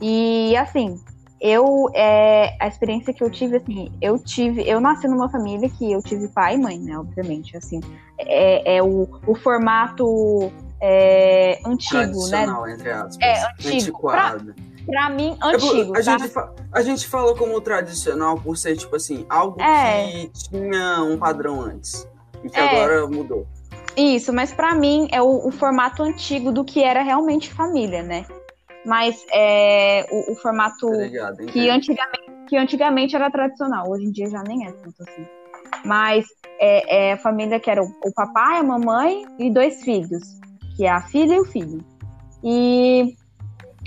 [0.00, 1.00] E assim,
[1.42, 5.90] eu é, a experiência que eu tive assim, eu tive, eu nasci numa família que
[5.90, 6.96] eu tive pai e mãe, né?
[6.96, 7.80] Obviamente, assim,
[8.16, 12.06] é, é o, o formato é, antigo, né?
[12.06, 13.18] Tradicional, entre aspas.
[13.20, 13.76] É, antigo.
[13.76, 14.54] Antiquado.
[14.86, 15.96] Pra mim, É por- antigo.
[15.96, 16.18] a, tá?
[16.18, 16.32] gente
[16.72, 20.08] a gente fala como tradicional por ser, tipo assim, algo É.
[20.10, 22.08] que tinha um padrão antes.
[22.44, 22.68] E que É.
[22.68, 23.46] agora mudou.
[23.96, 28.24] Isso, mas pra mim é o, o formato antigo do que era realmente família, né?
[28.84, 31.36] Mas é o, o formato ligado?
[31.46, 35.26] que antigamente, que antigamente era tradicional, hoje em dia já nem é tanto assim.
[35.84, 36.26] Mas
[36.58, 40.22] é, é a família que era o, o papai, a mamãe e dois filhos,
[40.76, 41.84] que é a filha e o filho.
[42.42, 43.14] E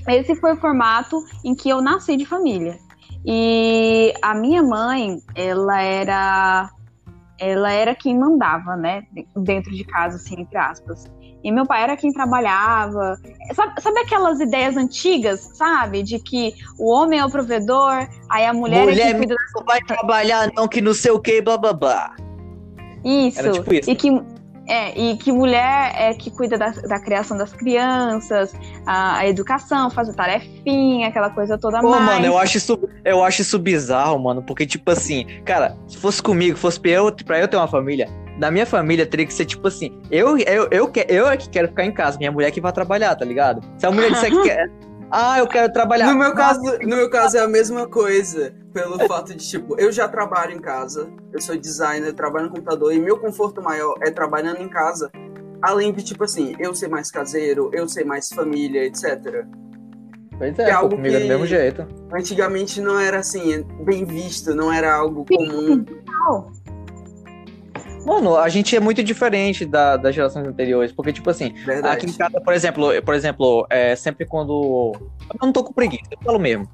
[0.07, 2.77] esse foi o formato em que eu nasci de família.
[3.25, 6.69] E a minha mãe, ela era
[7.37, 9.03] ela era quem mandava, né,
[9.35, 11.05] dentro de casa, assim, entre aspas.
[11.45, 13.19] E meu pai era quem trabalhava.
[13.53, 16.01] Sabe, sabe aquelas ideias antigas, sabe?
[16.01, 19.63] De que o homem é o provedor, aí a mulher, é Mulher quem cuida Não
[19.63, 22.15] vai trabalhar, não, que não sei o que, blá blá blá.
[23.05, 23.51] Isso.
[23.51, 23.91] Tipo isso.
[23.91, 24.09] E que,
[24.67, 28.53] é, e que mulher é que cuida da, da criação das crianças,
[28.85, 32.05] a, a educação, faz a tarefinha, aquela coisa toda Pô, mais.
[32.05, 36.21] mano, eu acho, isso, eu acho isso bizarro, mano, porque, tipo assim, cara, se fosse
[36.21, 38.07] comigo, fosse pra eu, pra eu ter uma família,
[38.37, 41.49] na minha família teria que ser, tipo assim, eu, eu, eu, que- eu é que
[41.49, 43.61] quero ficar em casa, minha mulher que vai trabalhar, tá ligado?
[43.77, 44.69] Se a mulher disser que quer,
[45.17, 46.07] ah, eu quero trabalhar.
[46.07, 49.91] No meu, caso, no meu caso é a mesma coisa, pelo fato de, tipo, eu
[49.91, 54.11] já trabalho em casa, eu sou designer, trabalho no computador, e meu conforto maior é
[54.11, 55.09] trabalhando em casa,
[55.61, 59.45] além de, tipo assim, eu ser mais caseiro, eu ser mais família, etc.
[60.37, 61.87] Pois é, é, algo comigo é do que- mesmo jeito.
[62.13, 65.85] Antigamente não era assim, bem visto, não era algo comum.
[68.05, 71.97] Mano, a gente é muito diferente da, das gerações anteriores, porque, tipo assim, Verdade.
[71.97, 74.93] Aqui em casa, por exemplo, por exemplo, é, sempre quando.
[75.33, 76.67] Eu não tô com preguiça, eu falo mesmo.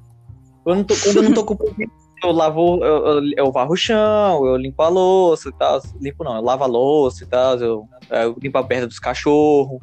[0.66, 1.90] Eu não tô- quando eu não tô com preguiça,
[2.22, 5.80] eu lavo, eu, eu, eu varro o chão, eu limpo a louça e tal.
[6.00, 9.80] Limpo não, eu lavo a louça e tal, eu, eu limpo a perna dos cachorros.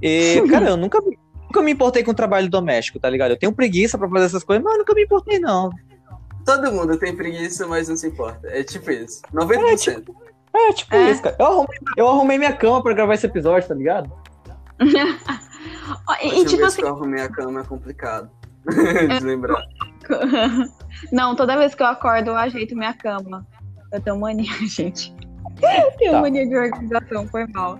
[0.00, 3.32] E, cara, eu nunca, me- nunca me importei com o trabalho doméstico, tá ligado?
[3.32, 5.68] Eu tenho preguiça pra fazer essas coisas, mas eu nunca me importei, não.
[6.44, 8.46] Todo mundo tem preguiça, mas não se importa.
[8.48, 9.20] É tipo isso.
[9.34, 9.58] 90%.
[9.64, 10.14] É, tipo
[10.90, 11.10] É.
[11.10, 11.36] isso, cara.
[11.38, 14.10] Eu arrumei, eu arrumei minha cama pra gravar esse episódio, tá ligado?
[16.20, 18.28] E, e tipo vez assim, que eu arrumei a cama é complicado.
[19.18, 19.62] de lembrar.
[21.12, 23.46] não, toda vez que eu acordo eu ajeito minha cama.
[23.92, 25.14] Eu tenho mania, gente.
[25.62, 26.20] Eu tenho Tá.
[26.20, 27.78] mania de organização, foi mal.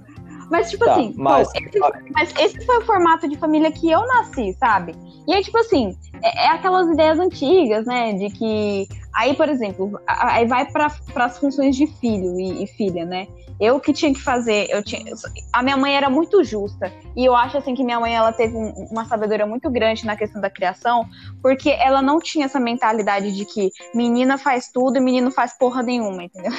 [0.50, 1.78] Mas, tipo Tá, assim, mas- pô, esse,
[2.12, 4.94] mas esse foi o formato de família que eu nasci, sabe?
[5.26, 8.12] E aí, tipo assim, é, é aquelas ideias antigas, né?
[8.12, 8.86] De que.
[9.14, 10.86] Aí, por exemplo, aí vai para
[11.16, 13.26] as funções de filho e, e filha, né?
[13.58, 15.02] Eu que tinha que fazer, eu tinha,
[15.50, 18.54] a minha mãe era muito justa e eu acho assim que minha mãe ela teve
[18.54, 21.06] um- uma sabedoria muito grande na questão da criação,
[21.40, 25.82] porque ela não tinha essa mentalidade de que menina faz tudo e menino faz porra
[25.82, 26.52] nenhuma, entendeu?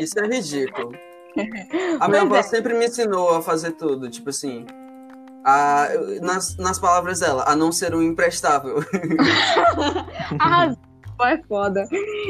[0.00, 0.92] Isso é ridículo.
[2.00, 2.42] A minha avó é.
[2.42, 4.66] sempre me ensinou a fazer tudo, tipo assim.
[5.44, 5.88] A,
[6.20, 8.76] nas, nas palavras dela, a não ser um imprestável.
[10.38, 10.76] Arrasou,
[11.24, 11.86] é foda.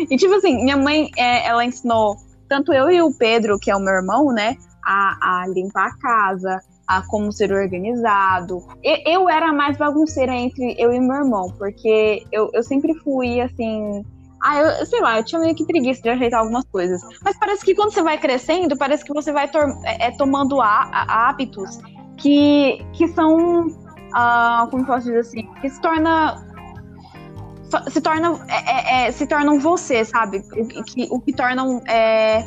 [0.09, 2.17] E tipo assim, minha mãe, é, ela ensinou
[2.49, 5.99] tanto eu e o Pedro, que é o meu irmão, né, a, a limpar a
[5.99, 8.61] casa, a como ser organizado.
[8.83, 13.41] Eu, eu era mais bagunceira entre eu e meu irmão, porque eu, eu sempre fui
[13.41, 14.05] assim.
[14.43, 17.01] Ah, eu sei lá, eu tinha meio que preguiça de ajeitar algumas coisas.
[17.23, 19.51] Mas parece que quando você vai crescendo, parece que você vai
[19.85, 21.79] é, é, tomando hábitos
[22.17, 23.67] que, que são.
[23.67, 25.47] Uh, como posso dizer assim?
[25.61, 26.45] Que se torna
[27.89, 30.43] se torna é, é, é, se tornam você, sabe?
[30.53, 32.43] O que, o que tornam é,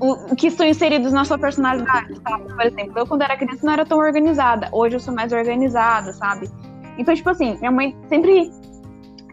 [0.00, 2.44] o, que estão inseridos na sua personalidade, sabe?
[2.44, 6.12] Por exemplo, eu quando era criança não era tão organizada, hoje eu sou mais organizada,
[6.12, 6.48] sabe?
[6.96, 8.50] Então, tipo assim, minha mãe sempre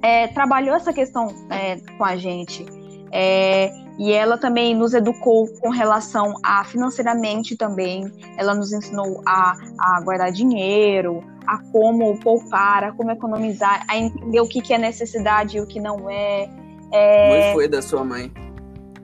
[0.01, 2.65] é, trabalhou essa questão é, com a gente.
[3.11, 8.11] É, e ela também nos educou com relação a financeiramente também.
[8.37, 14.41] Ela nos ensinou a, a guardar dinheiro, a como poupar, a como economizar, a entender
[14.41, 16.49] o que, que é necessidade e o que não é.
[16.91, 17.41] é...
[17.41, 18.31] Como foi da sua mãe?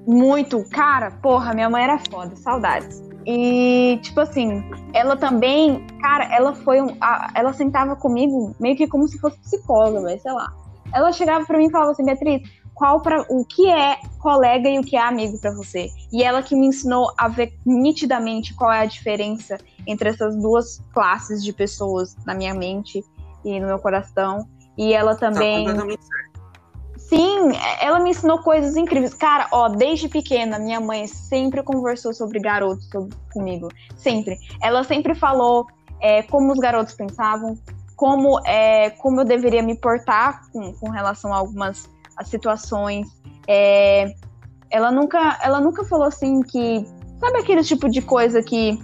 [0.05, 0.63] Muito.
[0.69, 3.01] Cara, porra, minha mãe era foda, saudades.
[3.25, 4.63] E, tipo assim,
[4.93, 6.97] ela também, cara, ela foi um.
[6.99, 10.51] A, ela sentava comigo meio que como se fosse psicóloga, sei lá.
[10.93, 12.41] Ela chegava pra mim e falava assim, Beatriz,
[12.73, 15.89] qual para o que é colega e o que é amigo para você.
[16.11, 20.81] E ela que me ensinou a ver nitidamente qual é a diferença entre essas duas
[20.93, 23.03] classes de pessoas na minha mente
[23.45, 24.47] e no meu coração.
[24.77, 25.85] E ela tá também tá
[26.97, 29.13] Sim, ela me ensinou coisas incríveis.
[29.13, 33.67] Cara, ó, desde pequena, minha mãe sempre conversou sobre garotos sobre, comigo.
[33.97, 34.37] Sempre.
[34.63, 35.67] Ela sempre falou
[36.01, 37.57] é, como os garotos pensavam,
[38.01, 41.87] como, é, como eu deveria me portar com, com relação a algumas
[42.17, 43.07] as situações.
[43.47, 44.11] É,
[44.71, 46.83] ela nunca, ela nunca falou assim que
[47.19, 48.81] sabe aquele tipo de coisa que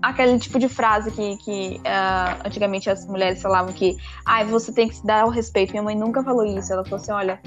[0.00, 4.88] aquele tipo de frase que, que uh, antigamente as mulheres falavam que ah, você tem
[4.88, 5.72] que se dar o respeito.
[5.72, 6.72] Minha mãe nunca falou isso.
[6.72, 7.38] Ela falou assim, olha,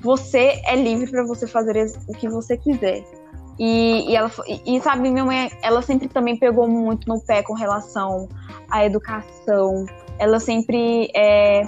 [0.00, 1.76] você é livre para você fazer
[2.08, 3.04] o que você quiser.
[3.64, 7.44] E, e ela e, e, sabe, minha mãe, ela sempre também pegou muito no pé
[7.44, 8.28] com relação
[8.68, 9.86] à educação.
[10.18, 11.64] Ela sempre é,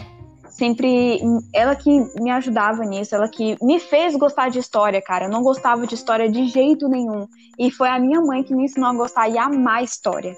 [0.49, 1.21] sempre
[1.53, 1.89] ela que
[2.21, 5.27] me ajudava nisso, ela que me fez gostar de história, cara.
[5.27, 7.29] Eu não gostava de história de jeito nenhum.
[7.57, 10.35] E foi a minha mãe que me ensinou a gostar e amar história.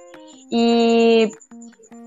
[0.53, 1.31] E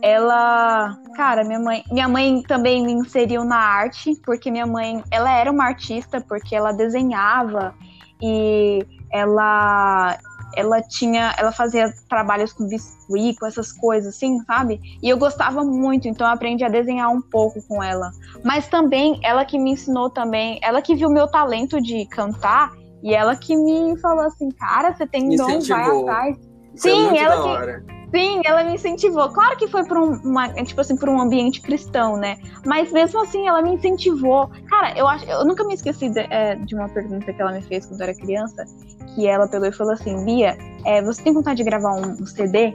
[0.03, 5.35] ela, cara, minha mãe, minha mãe também me inseriu na arte, porque minha mãe, ela
[5.35, 7.73] era uma artista, porque ela desenhava
[8.21, 10.17] e ela
[10.55, 14.79] ela tinha, ela fazia trabalhos com biscuit, com essas coisas assim, sabe?
[15.01, 18.09] E eu gostava muito, então eu aprendi a desenhar um pouco com ela.
[18.43, 22.71] Mas também ela que me ensinou também, ela que viu meu talento de cantar
[23.03, 26.37] e ela que me falou assim, cara, você tem dom, vai atrás.
[26.73, 29.29] Isso Sim, é ela que Sim, ela me incentivou.
[29.29, 32.37] Claro que foi para um, uma, tipo assim, para um ambiente cristão, né?
[32.65, 34.49] Mas mesmo assim, ela me incentivou.
[34.67, 37.61] Cara, eu acho, eu nunca me esqueci de, é, de uma pergunta que ela me
[37.61, 38.65] fez quando eu era criança,
[39.13, 42.25] que ela pegou e falou assim, Bia, é, você tem vontade de gravar um, um
[42.25, 42.73] CD?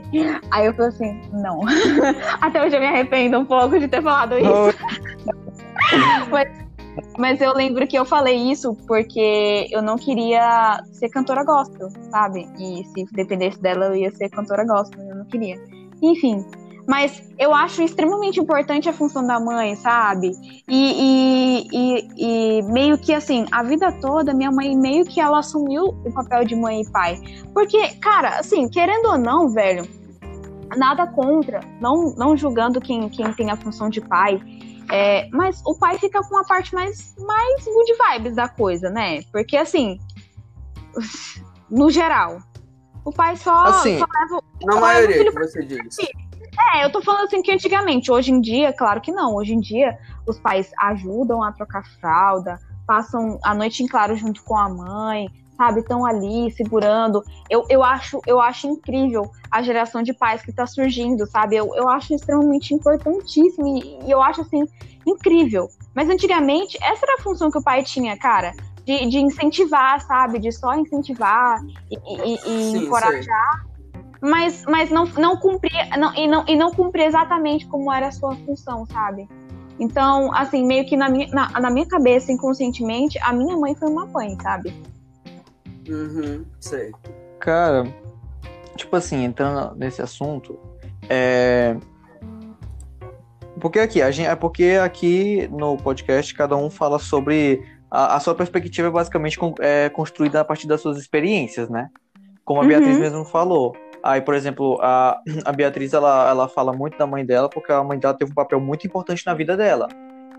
[0.51, 1.61] Aí eu falei assim, não.
[2.39, 4.77] Até hoje eu me arrependo um pouco de ter falado isso.
[6.31, 6.64] Mas
[7.17, 12.47] mas eu lembro que eu falei isso porque eu não queria ser cantora gospel, sabe?
[12.59, 15.55] E se dependesse dela, eu ia ser cantora gospel, eu não queria.
[16.01, 16.45] Enfim,
[16.87, 20.31] mas eu acho extremamente importante a função da mãe, sabe?
[20.67, 25.39] E, e, e, e, meio que assim, a vida toda, minha mãe meio que ela
[25.39, 27.17] assumiu o papel de mãe e pai.
[27.53, 29.87] Porque, cara, assim, querendo ou não, velho,
[30.77, 34.39] nada contra, não, não julgando quem, quem tem a função de pai.
[34.89, 39.21] É, mas o pai fica com a parte mais, mais good vibes da coisa, né?
[39.31, 39.97] Porque assim,
[41.69, 42.39] no geral,
[43.03, 44.43] o pai só, assim, só leva.
[44.63, 45.97] Na maioria, que você diz.
[46.73, 49.35] É, eu tô falando assim que antigamente, hoje em dia, claro que não.
[49.35, 54.43] Hoje em dia, os pais ajudam a trocar fralda, passam a noite em claro junto
[54.43, 55.27] com a mãe,
[55.57, 57.23] sabe, estão ali segurando.
[57.49, 61.55] Eu, eu, acho, eu acho incrível a geração de pais que está surgindo, sabe?
[61.55, 64.65] Eu, eu acho extremamente importantíssimo e, e, eu acho, assim,
[65.05, 65.69] incrível.
[65.93, 68.53] Mas antigamente, essa era a função que o pai tinha, cara.
[68.85, 70.39] De, de incentivar, sabe?
[70.39, 73.65] De só incentivar e, e, e Sim, encorajar.
[74.21, 78.11] Mas, mas não, não cumprir não, e, não, e não cumprir exatamente como era a
[78.11, 79.27] sua função, sabe?
[79.79, 83.89] Então, assim, meio que na minha, na, na minha cabeça, inconscientemente, a minha mãe foi
[83.89, 84.73] uma mãe, sabe?
[85.87, 86.91] Uhum, sei.
[87.39, 87.85] Cara,
[88.75, 90.59] tipo assim, entrando nesse assunto,
[91.09, 91.75] é.
[93.59, 97.63] Porque aqui, a gente, é porque aqui no podcast cada um fala sobre.
[97.89, 101.89] A, a sua perspectiva é basicamente é, construída a partir das suas experiências, né?
[102.43, 102.69] Como a uhum.
[102.69, 103.75] Beatriz mesmo falou.
[104.03, 107.83] Aí, por exemplo, a, a Beatriz ela, ela fala muito da mãe dela porque a
[107.83, 109.87] mãe dela teve um papel muito importante na vida dela.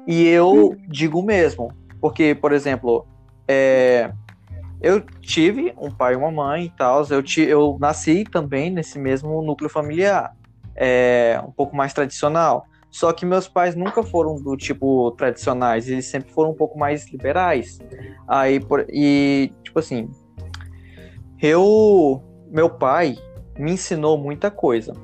[0.07, 0.76] E eu uhum.
[0.88, 3.05] digo mesmo, porque, por exemplo,
[3.49, 4.12] é,
[4.81, 7.05] eu tive um pai e uma mãe e tal.
[7.09, 10.37] Eu, eu nasci também nesse mesmo núcleo familiar,
[10.74, 12.66] é, um pouco mais tradicional.
[12.91, 17.07] Só que meus pais nunca foram do tipo tradicionais, eles sempre foram um pouco mais
[17.11, 17.79] liberais.
[18.27, 20.11] Aí, por, e, tipo assim,
[21.41, 22.22] eu.
[22.49, 23.16] Meu pai
[23.59, 24.95] me ensinou muita coisa.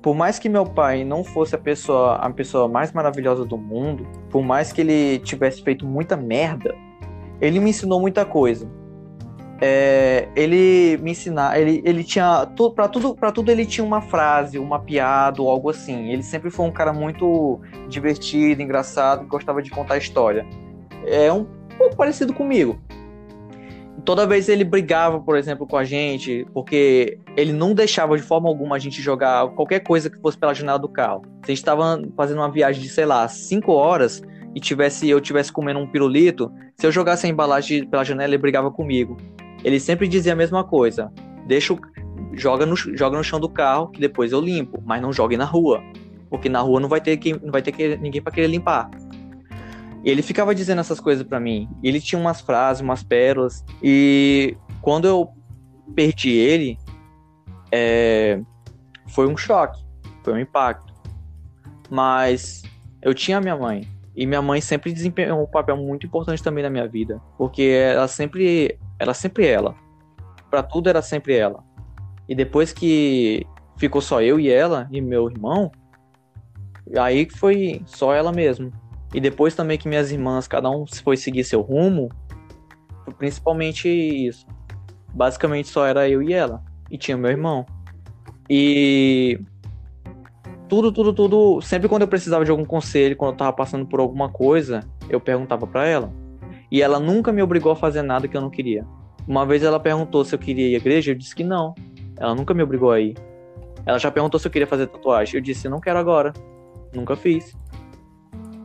[0.00, 4.06] Por mais que meu pai não fosse a pessoa, a pessoa mais maravilhosa do mundo,
[4.30, 6.74] por mais que ele tivesse feito muita merda,
[7.40, 8.68] ele me ensinou muita coisa.
[9.60, 14.00] É, ele me ensinar, ele, ele tinha tudo para tudo para tudo ele tinha uma
[14.00, 16.10] frase, uma piada ou algo assim.
[16.10, 20.46] Ele sempre foi um cara muito divertido, engraçado, gostava de contar história.
[21.04, 21.44] É um
[21.76, 22.78] pouco parecido comigo.
[24.04, 28.48] Toda vez ele brigava, por exemplo, com a gente, porque ele não deixava de forma
[28.48, 31.22] alguma a gente jogar qualquer coisa que fosse pela janela do carro.
[31.44, 34.22] Se a gente estava fazendo uma viagem de, sei lá, cinco horas,
[34.58, 38.38] e tivesse eu tivesse comendo um pirulito, se eu jogasse a embalagem pela janela, ele
[38.38, 39.16] brigava comigo.
[39.62, 41.12] Ele sempre dizia a mesma coisa:
[41.46, 41.78] deixa
[42.32, 45.44] joga no joga no chão do carro que depois eu limpo, mas não jogue na
[45.44, 45.80] rua,
[46.28, 48.90] porque na rua não vai ter quem, não vai ter que, ninguém para querer limpar.
[50.04, 51.68] E ele ficava dizendo essas coisas para mim.
[51.80, 55.28] Ele tinha umas frases, umas pérolas e quando eu
[55.94, 56.76] perdi ele,
[57.70, 58.40] é,
[59.06, 59.80] foi um choque,
[60.24, 60.92] foi um impacto.
[61.88, 62.62] Mas
[63.00, 63.97] eu tinha minha mãe.
[64.18, 68.08] E minha mãe sempre desempenhou um papel muito importante também na minha vida, porque ela
[68.08, 69.76] sempre, ela sempre ela.
[70.50, 71.62] Para tudo era sempre ela.
[72.28, 73.46] E depois que
[73.76, 75.70] ficou só eu e ela e meu irmão,
[76.98, 78.72] aí foi só ela mesmo.
[79.14, 82.08] E depois também que minhas irmãs, cada um foi seguir seu rumo,
[83.18, 84.44] principalmente isso.
[85.14, 86.60] Basicamente só era eu e ela.
[86.90, 87.64] E tinha meu irmão.
[88.50, 89.40] E
[90.68, 91.60] tudo, tudo, tudo.
[91.60, 95.20] Sempre quando eu precisava de algum conselho, quando eu tava passando por alguma coisa, eu
[95.20, 96.12] perguntava para ela.
[96.70, 98.86] E ela nunca me obrigou a fazer nada que eu não queria.
[99.26, 101.74] Uma vez ela perguntou se eu queria ir à igreja, eu disse que não.
[102.18, 103.16] Ela nunca me obrigou a ir.
[103.84, 105.36] Ela já perguntou se eu queria fazer tatuagem.
[105.36, 106.32] Eu disse, não quero agora.
[106.94, 107.56] Nunca fiz.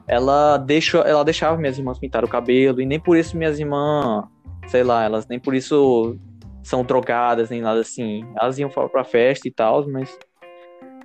[0.08, 4.26] Ela deixou, ela deixava minhas irmãs pintar o cabelo e nem por isso minhas irmãs,
[4.68, 6.18] sei lá, elas nem por isso
[6.62, 8.26] são drogadas nem nada assim.
[8.36, 10.18] Elas iam pra festa e tal, mas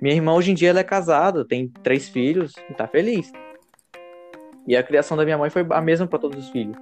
[0.01, 3.31] minha irmã hoje em dia ela é casada, tem três filhos e tá feliz.
[4.67, 6.77] E a criação da minha mãe foi a mesma para todos os filhos.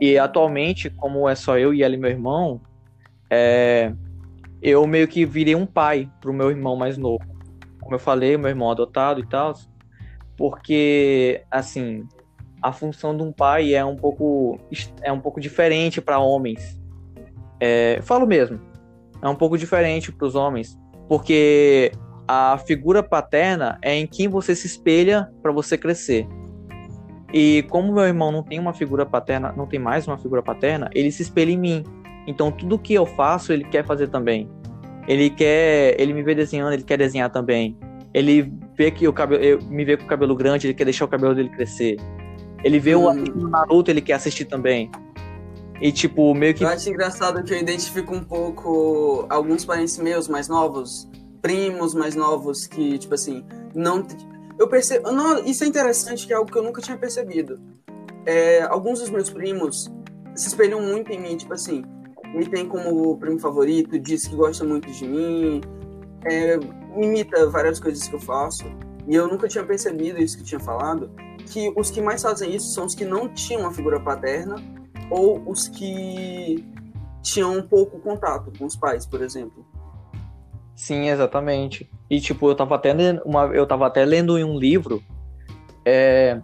[0.00, 2.60] E atualmente, como é só eu e ela e meu irmão,
[3.30, 3.92] é...
[4.60, 7.24] eu meio que virei um pai pro meu irmão mais novo.
[7.80, 9.54] Como eu falei, meu irmão adotado e tal,
[10.36, 12.06] porque assim,
[12.62, 14.58] a função de um pai é um pouco
[15.02, 16.80] é um pouco diferente para homens.
[17.58, 18.00] É...
[18.02, 18.60] falo mesmo,
[19.22, 20.78] é um pouco diferente para os homens,
[21.08, 21.92] porque
[22.26, 26.26] a figura paterna é em quem você se espelha para você crescer.
[27.32, 30.88] E como meu irmão não tem uma figura paterna, não tem mais uma figura paterna,
[30.94, 31.84] ele se espelha em mim.
[32.26, 34.48] Então tudo que eu faço, ele quer fazer também.
[35.06, 37.76] Ele quer, ele me vê desenhando, ele quer desenhar também.
[38.14, 41.04] Ele vê que o cabelo, eu, me vê com o cabelo grande, ele quer deixar
[41.04, 41.96] o cabelo dele crescer.
[42.62, 43.06] Ele vê hum.
[43.06, 44.90] o Naruto, ele quer assistir também.
[45.80, 50.28] E tipo, meio que Eu acho engraçado que eu identifico um pouco alguns parentes meus
[50.28, 51.10] mais novos
[51.44, 54.02] primos mais novos que, tipo assim, não.
[54.58, 55.12] Eu percebo.
[55.12, 57.60] Não, isso é interessante, que é algo que eu nunca tinha percebido.
[58.24, 59.92] É, alguns dos meus primos
[60.34, 61.84] se espelham muito em mim, tipo assim,
[62.34, 65.60] me tem como primo favorito, diz que gosta muito de mim,
[66.24, 66.58] é,
[66.96, 68.64] imita várias coisas que eu faço.
[69.06, 71.10] E eu nunca tinha percebido isso que tinha falado,
[71.52, 74.56] que os que mais fazem isso são os que não tinham uma figura paterna
[75.10, 76.66] ou os que
[77.20, 79.73] tinham um pouco contato com os pais, por exemplo.
[80.84, 81.88] Sim, exatamente.
[82.10, 85.02] E tipo, eu tava até lendo, uma, eu tava até lendo em um livro
[85.82, 86.42] é,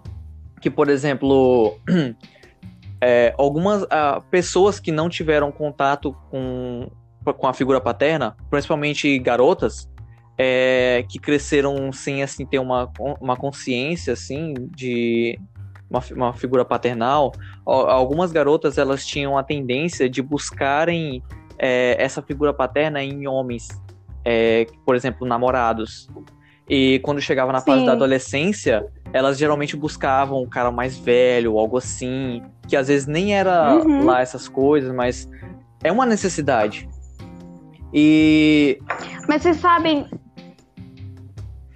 [0.62, 1.78] que, por exemplo,
[3.02, 6.90] é, algumas uh, pessoas que não tiveram contato com,
[7.22, 9.90] com a figura paterna, principalmente garotas,
[10.38, 15.38] é, que cresceram sem assim ter uma, uma consciência assim de
[15.90, 17.32] uma, uma figura paternal,
[17.66, 21.22] algumas garotas elas tinham a tendência de buscarem
[21.58, 23.68] é, essa figura paterna em homens
[24.24, 26.08] é, por exemplo, namorados.
[26.68, 27.86] E quando chegava na fase Sim.
[27.86, 33.34] da adolescência, elas geralmente buscavam um cara mais velho, algo assim, que às vezes nem
[33.34, 34.04] era uhum.
[34.04, 35.28] lá essas coisas, mas
[35.82, 36.88] é uma necessidade.
[37.92, 38.78] E.
[39.28, 40.08] Mas vocês sabem.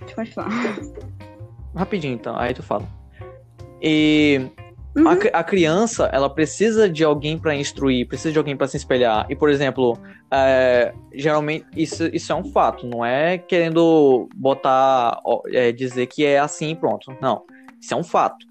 [0.00, 0.78] Deixa eu falar.
[1.74, 2.86] Rapidinho, então, aí tu fala.
[3.82, 4.48] E
[4.96, 5.08] Uhum.
[5.08, 9.26] A, a, criança, ela precisa de alguém para instruir, precisa de alguém para se espelhar.
[9.28, 9.98] E, por exemplo,
[10.30, 16.38] é, geralmente isso, isso é um fato, não é querendo botar, é, dizer que é
[16.38, 17.12] assim pronto.
[17.20, 17.42] Não,
[17.80, 18.46] isso é um fato.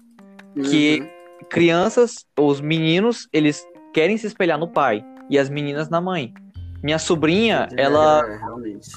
[0.54, 0.62] Uhum.
[0.64, 1.02] Que
[1.48, 6.34] crianças, os meninos, eles querem se espelhar no pai e as meninas na mãe.
[6.82, 8.90] Minha sobrinha, É, ela, realmente.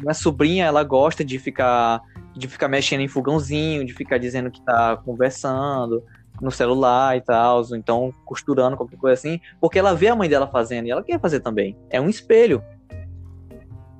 [0.00, 2.00] minha sobrinha, ela gosta de ficar
[2.32, 6.02] de ficar mexendo em fogãozinho, de ficar dizendo que tá conversando
[6.40, 10.46] no celular e tal, então costurando qualquer coisa assim, porque ela vê a mãe dela
[10.46, 11.76] fazendo e ela quer fazer também.
[11.90, 12.62] É um espelho.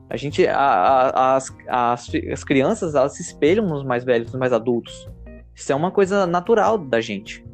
[0.08, 4.40] A gente, a- a- as, as, as crianças, elas se espelham nos mais velhos, nos
[4.40, 5.08] mais adultos.
[5.54, 7.44] Isso é uma coisa natural da gente.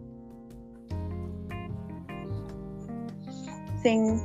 [3.83, 4.17] Sim.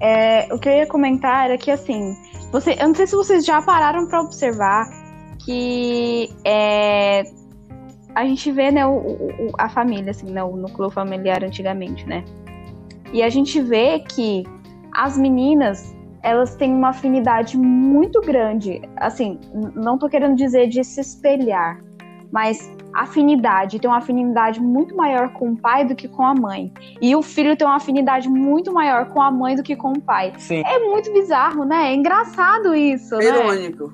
[0.00, 2.14] É, o que eu ia comentar era que, assim,
[2.52, 4.86] você, eu não sei se vocês já pararam para observar
[5.44, 7.22] que é,
[8.14, 12.24] a gente vê, né, o, o- a família, assim, né, o núcleo familiar antigamente, né?
[13.12, 14.44] E a gente vê que
[14.94, 19.38] as meninas, elas têm uma afinidade muito grande, assim,
[19.74, 21.78] não tô querendo dizer de se espelhar,
[22.32, 26.72] mas afinidade, tem uma afinidade muito maior com o pai do que com a mãe.
[27.00, 30.00] E o filho tem uma afinidade muito maior com a mãe do que com o
[30.00, 30.32] pai.
[30.38, 30.62] Sim.
[30.64, 31.90] É muito bizarro, né?
[31.90, 33.24] É engraçado isso, né?
[33.24, 33.92] Irônico.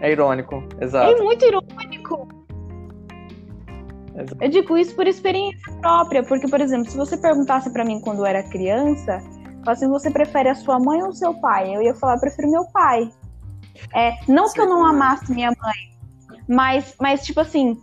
[0.00, 1.22] É irônico, É exato.
[1.24, 2.28] muito irônico.
[4.40, 8.18] Eu digo isso por experiência própria, porque, por exemplo, se você perguntasse pra mim quando
[8.18, 9.22] eu era criança,
[9.66, 11.74] assim, você prefere a sua mãe ou o seu pai?
[11.74, 13.10] Eu ia falar, prefiro meu pai.
[13.92, 15.98] É, não que eu não amasse minha mãe,
[16.48, 17.76] mas, mas tipo assim,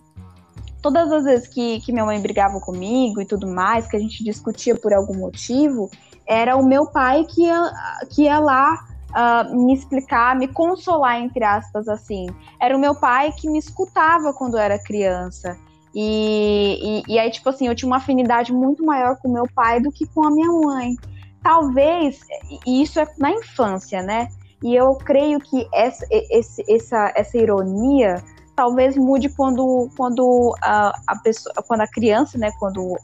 [0.82, 4.24] todas as vezes que, que minha mãe brigava comigo e tudo mais, que a gente
[4.24, 5.90] discutia por algum motivo,
[6.26, 7.72] era o meu pai que ia,
[8.10, 8.78] que ia lá
[9.14, 12.28] ah, me explicar, me consolar, entre aspas, assim.
[12.60, 15.58] Era o meu pai que me escutava quando eu era criança.
[15.94, 19.82] E, e, e aí, tipo assim, eu tinha uma afinidade muito maior com meu pai
[19.82, 20.96] do que com a minha mãe.
[21.44, 22.20] Talvez,
[22.66, 24.30] e isso é na infância, né?
[24.64, 28.24] E eu creio que essa, esse, essa, essa ironia
[28.56, 32.52] talvez mude quando, quando a, a pessoa, quando a criança, né?
[32.60, 32.96] Quando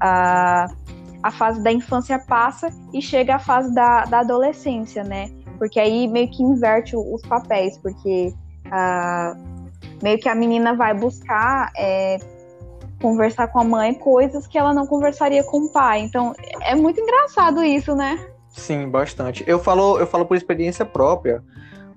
[0.00, 0.66] a,
[1.22, 5.30] a fase da infância passa e chega a fase da, da adolescência, né?
[5.58, 8.32] Porque aí meio que inverte os papéis, porque
[8.70, 9.36] ah,
[10.02, 12.18] meio que a menina vai buscar é,
[13.00, 16.00] conversar com a mãe coisas que ela não conversaria com o pai.
[16.00, 16.32] Então
[16.62, 18.18] é muito engraçado isso, né?
[18.48, 19.44] Sim, bastante.
[19.46, 21.44] Eu falo, eu falo por experiência própria,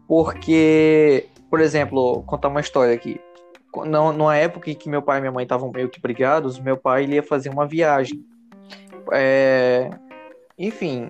[0.08, 3.20] porque, por exemplo, contar uma história aqui.
[3.86, 6.76] Não, numa época em que meu pai e minha mãe estavam meio que brigados, meu
[6.76, 8.26] pai ia fazer uma viagem.
[9.14, 9.90] É,
[10.58, 11.08] Enfim,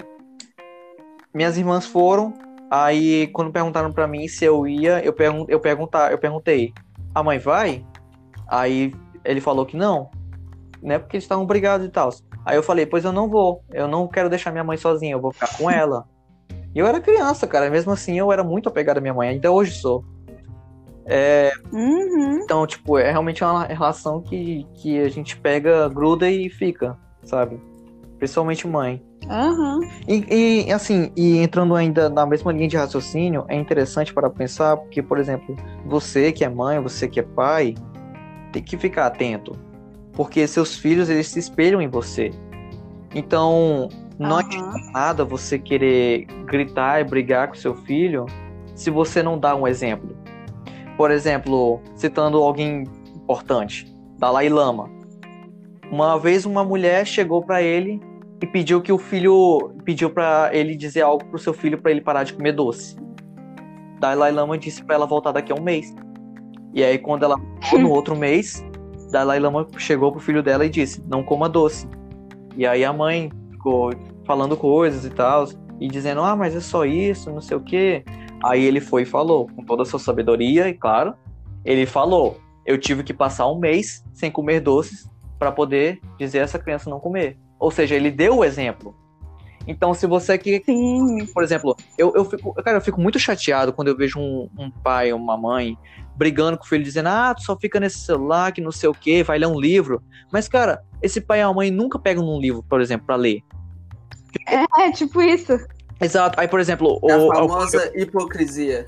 [1.33, 2.33] minhas irmãs foram.
[2.69, 6.73] Aí, quando perguntaram pra mim se eu ia, eu, pergun eu, perguntar, eu perguntei:
[7.13, 7.85] a mãe vai?
[8.47, 8.93] Aí
[9.25, 10.09] ele falou que não,
[10.81, 10.99] né?
[10.99, 12.09] Porque eles estavam brigados e tal.
[12.45, 13.63] Aí eu falei, pois eu não vou.
[13.71, 16.05] Eu não quero deixar minha mãe sozinha, eu vou ficar com ela.
[16.73, 17.69] E eu era criança, cara.
[17.69, 19.29] Mesmo assim, eu era muito apegado à minha mãe.
[19.29, 20.03] Ainda hoje sou.
[21.71, 22.39] Uhum.
[22.43, 27.59] Então, tipo, é realmente uma relação que, que a gente pega, gruda e fica, sabe?
[28.19, 29.01] Principalmente mãe.
[29.29, 29.79] Aham.
[30.07, 34.77] E, e, assim, e entrando ainda na mesma linha de raciocínio, é interessante para pensar,
[34.77, 35.55] porque, por exemplo,
[35.85, 37.75] você que é mãe, você que é pai,
[38.51, 39.57] tem que ficar atento.
[40.13, 42.31] Porque seus filhos, eles se espelham em você.
[43.15, 44.39] Então, não Aham.
[44.39, 48.25] adianta nada você querer gritar e brigar com seu filho
[48.75, 50.17] se você não dá um exemplo.
[50.97, 52.83] Por exemplo, citando alguém
[53.15, 53.85] importante,
[54.17, 54.98] Dalai Lama.
[55.91, 57.99] Uma vez uma mulher chegou para ele
[58.41, 61.99] e pediu que o filho pediu para ele dizer algo pro seu filho para ele
[61.99, 62.95] parar de comer doce.
[63.99, 65.93] Dalai Lama disse para ela voltar daqui a um mês.
[66.73, 67.37] E aí quando ela
[67.73, 68.63] no outro mês,
[69.11, 71.87] Dalai Lama chegou pro filho dela e disse: "Não coma doce".
[72.55, 73.91] E aí a mãe ficou
[74.25, 75.47] falando coisas e tal
[75.79, 78.05] e dizendo: "Ah, mas é só isso, não sei o quê".
[78.43, 81.15] Aí ele foi e falou, com toda a sua sabedoria, e claro,
[81.65, 85.09] ele falou: "Eu tive que passar um mês sem comer doces
[85.39, 87.37] para poder dizer a essa criança não comer".
[87.57, 88.93] Ou seja, ele deu o exemplo.
[89.67, 91.27] Então, se você que, Sim.
[91.33, 94.71] por exemplo, eu, eu fico, cara, eu fico muito chateado quando eu vejo um, um
[94.71, 95.77] pai ou uma mãe
[96.15, 98.93] brigando com o filho, dizendo, ah, tu só fica nesse celular, que não sei o
[98.93, 100.01] que, vai ler um livro.
[100.31, 103.41] Mas, cara, esse pai e a mãe nunca pegam num livro, por exemplo, para ler.
[104.79, 105.57] É tipo isso.
[106.01, 106.39] Exato.
[106.39, 108.87] Aí, por exemplo, o, A o- famosa hipocrisia.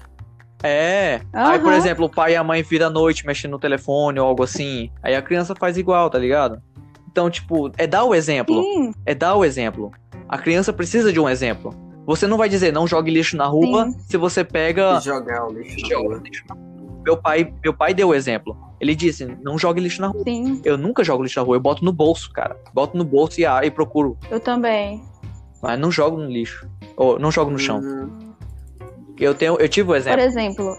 [0.64, 1.22] É.
[1.34, 4.28] Aí, por exemplo, o pai e a mãe viram à noite mexendo no telefone ou
[4.28, 4.89] algo assim.
[5.01, 6.62] Aí a criança faz igual, tá ligado?
[7.12, 8.62] Então, tipo, é dar o exemplo.
[8.62, 8.93] Sim.
[9.05, 9.91] É dar o exemplo.
[10.30, 11.74] A criança precisa de um exemplo.
[12.05, 13.99] Você não vai dizer não jogue lixo na rua Sim.
[13.99, 14.99] se você pega.
[14.99, 16.22] Jogar o lixo na Joga rua.
[16.24, 16.72] lixo na rua.
[17.03, 18.55] Meu pai, meu pai deu o exemplo.
[18.80, 20.24] Ele disse: não jogue lixo na rua.
[20.24, 20.62] Sim.
[20.64, 22.57] Eu nunca jogo lixo na rua, eu boto no bolso, cara.
[22.74, 24.18] Boto no bolso e, ah, e procuro.
[24.30, 25.03] Eu também.
[25.62, 26.68] Mas não jogo no lixo.
[26.97, 27.80] Ou não jogo no chão.
[27.80, 28.30] Uhum.
[29.26, 30.22] Eu, tenho, eu tive o Por exemplo.
[30.22, 30.78] exemplo,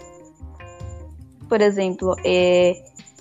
[1.47, 2.73] por exemplo, é,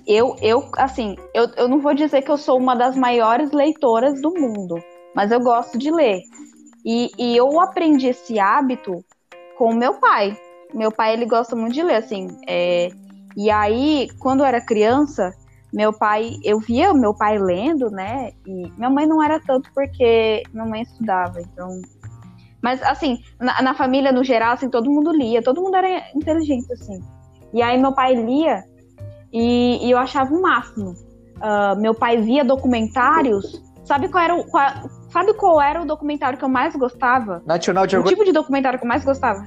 [0.06, 4.20] eu, eu, assim, eu, eu não vou dizer que eu sou uma das maiores leitoras
[4.20, 4.82] do mundo,
[5.14, 6.22] mas eu gosto de ler.
[6.84, 9.04] E, e eu aprendi esse hábito
[9.56, 10.36] com o meu pai.
[10.74, 12.28] Meu pai, ele gosta muito de ler, assim.
[12.48, 12.88] É...
[13.36, 15.32] E aí, quando eu era criança,
[15.72, 18.32] meu pai, eu via meu pai lendo, né?
[18.46, 21.80] E minha mãe não era tanto porque minha mãe estudava, então.
[22.62, 26.72] Mas assim, na, na, família no geral, assim, todo mundo lia, todo mundo era inteligente,
[26.72, 27.00] assim.
[27.52, 28.62] E aí meu pai lia
[29.32, 30.94] e, e eu achava o máximo.
[31.38, 33.60] Uh, meu pai via documentários.
[33.84, 34.44] Sabe qual era o.
[34.44, 34.64] Qual,
[35.10, 37.42] sabe qual era o documentário que eu mais gostava?
[37.44, 38.14] National Geographic.
[38.14, 39.42] O tipo de documentário que eu mais gostava?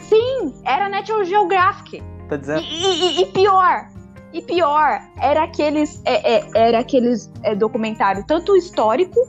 [0.00, 2.02] Sim, era National Geographic.
[2.28, 2.62] Tá dizendo?
[2.62, 3.86] E, e, e pior,
[4.32, 9.20] e pior, era aqueles, é, é, era aqueles é, documentário tanto histórico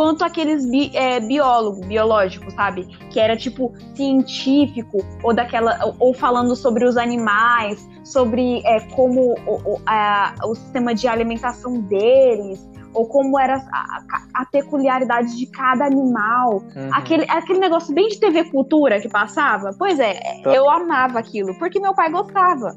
[0.00, 2.86] quanto aqueles bi, é, biólogo, biológico, sabe?
[3.10, 5.78] Que era tipo científico, ou daquela.
[5.84, 11.06] Ou, ou falando sobre os animais, sobre é, como o, o, a, o sistema de
[11.06, 16.62] alimentação deles, ou como era a, a, peculiaridade de cada animal.
[16.74, 16.88] Uhum.
[16.94, 19.72] Aquele, aquele negócio bem de TV Cultura que passava.
[19.78, 20.50] Pois é, tá.
[20.54, 22.74] eu amava aquilo, porque meu pai gostava.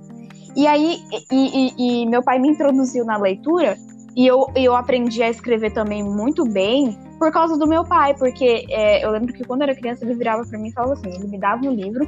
[0.58, 1.00] E aí,
[1.32, 3.78] e, e, e, meu pai me introduziu na leitura
[4.16, 8.66] e eu, eu aprendi a escrever também muito bem por causa do meu pai, porque
[8.70, 11.10] é, eu lembro que quando eu era criança ele virava para mim e falava assim,
[11.10, 12.08] ele me dava um livro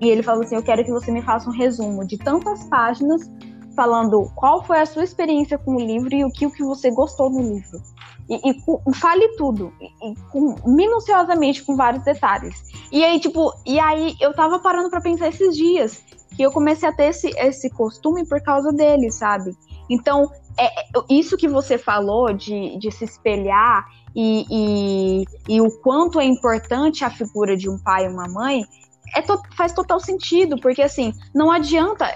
[0.00, 3.30] e ele falava assim, eu quero que você me faça um resumo de tantas páginas
[3.74, 6.90] falando qual foi a sua experiência com o livro e o que, o que você
[6.90, 7.80] gostou do livro.
[8.28, 12.62] E, e, fale tudo, e, com, minuciosamente, com vários detalhes.
[12.90, 16.02] E aí, tipo, e aí eu tava parando para pensar esses dias
[16.34, 19.54] que eu comecei a ter esse, esse costume por causa dele, sabe?
[19.90, 23.84] Então, é, é, isso que você falou de, de se espelhar
[24.14, 28.62] e, e, e, o quanto é importante a figura de um pai e uma mãe
[29.16, 32.06] é to, faz total sentido, porque assim, não adianta.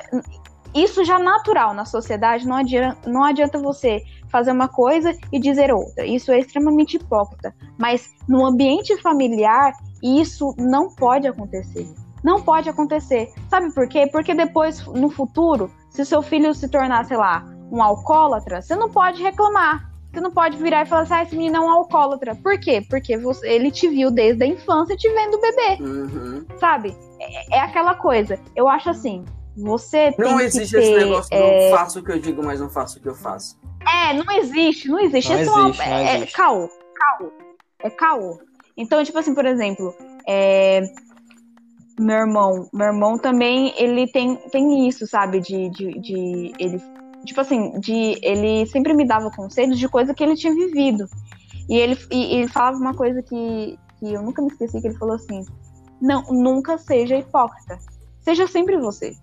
[0.75, 5.41] Isso já é natural na sociedade, não adianta, não adianta você fazer uma coisa e
[5.41, 6.05] dizer outra.
[6.05, 7.55] Isso é extremamente hipócrita.
[7.79, 9.73] Mas no ambiente familiar,
[10.03, 11.89] isso não pode acontecer.
[12.23, 13.33] Não pode acontecer.
[13.49, 14.07] Sabe por quê?
[14.13, 18.91] Porque depois, no futuro, se seu filho se tornar, sei lá, um alcoólatra, você não
[18.91, 19.89] pode reclamar.
[20.13, 22.35] Você não pode virar e falar assim, ah, esse menino é um alcoólatra.
[22.35, 22.83] Por quê?
[22.89, 25.83] Porque você, ele te viu desde a infância te vendo bebê.
[25.83, 26.47] Uhum.
[26.59, 26.97] Sabe?
[27.21, 28.41] É, é, aquela coisa.
[28.57, 31.71] Eu acho assim, você Não existe ter, esse negócio, é...
[31.71, 33.59] não faço o que eu digo, mas não faço o que eu faço.
[33.87, 35.33] É, não existe, não existe.
[35.33, 36.35] Não Isso existe, é, não existe.
[36.35, 37.33] é caô, caô.
[37.81, 38.39] É caô.
[38.77, 39.95] Então, tipo assim, por exemplo,
[40.27, 40.83] é,
[41.99, 45.41] meu irmão, meu irmão também, ele tem, tem isso, sabe?
[45.41, 46.81] De, de, de ele,
[47.25, 51.07] tipo assim, de ele sempre me dava conselhos de coisa que ele tinha vivido.
[51.69, 54.99] E ele, e, ele falava uma coisa que, que eu nunca me esqueci, que ele
[54.99, 55.45] falou assim,
[56.01, 57.79] não, nunca seja hipócrita.
[58.21, 59.15] Seja sempre você.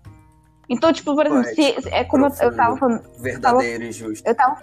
[0.68, 3.02] Então, tipo, por exemplo, se, é como profundo, eu tava falando.
[3.20, 4.26] Verdadeiro e justo.
[4.26, 4.56] Eu tava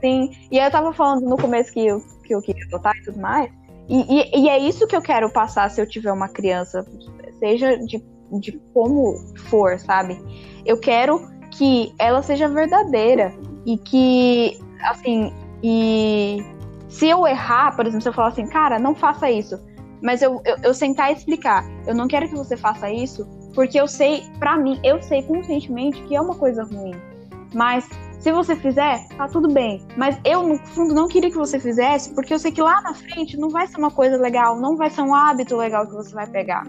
[0.00, 0.30] Sim.
[0.50, 3.18] E aí eu tava falando no começo que eu, que eu queria adotar e tudo
[3.18, 3.50] mais.
[3.88, 6.84] E, e, e, é isso que eu quero passar se eu tiver uma criança,
[7.38, 8.02] seja de,
[8.40, 9.16] de como
[9.48, 10.18] for, sabe?
[10.64, 11.20] Eu quero
[11.56, 13.34] que ela seja verdadeira
[13.64, 15.32] e que, assim,
[15.62, 16.44] e
[16.88, 19.58] se eu errar, por exemplo, se eu falar assim, cara, não faça isso,
[20.02, 23.80] mas eu, eu, eu sentar e explicar, eu não quero que você faça isso, porque
[23.80, 26.94] eu sei, para mim, eu sei conscientemente que é uma coisa ruim,
[27.54, 27.88] mas
[28.20, 29.86] se você fizer, tá tudo bem.
[29.96, 32.92] Mas eu, no fundo, não queria que você fizesse, porque eu sei que lá na
[32.92, 36.12] frente não vai ser uma coisa legal, não vai ser um hábito legal que você
[36.12, 36.66] vai pegar.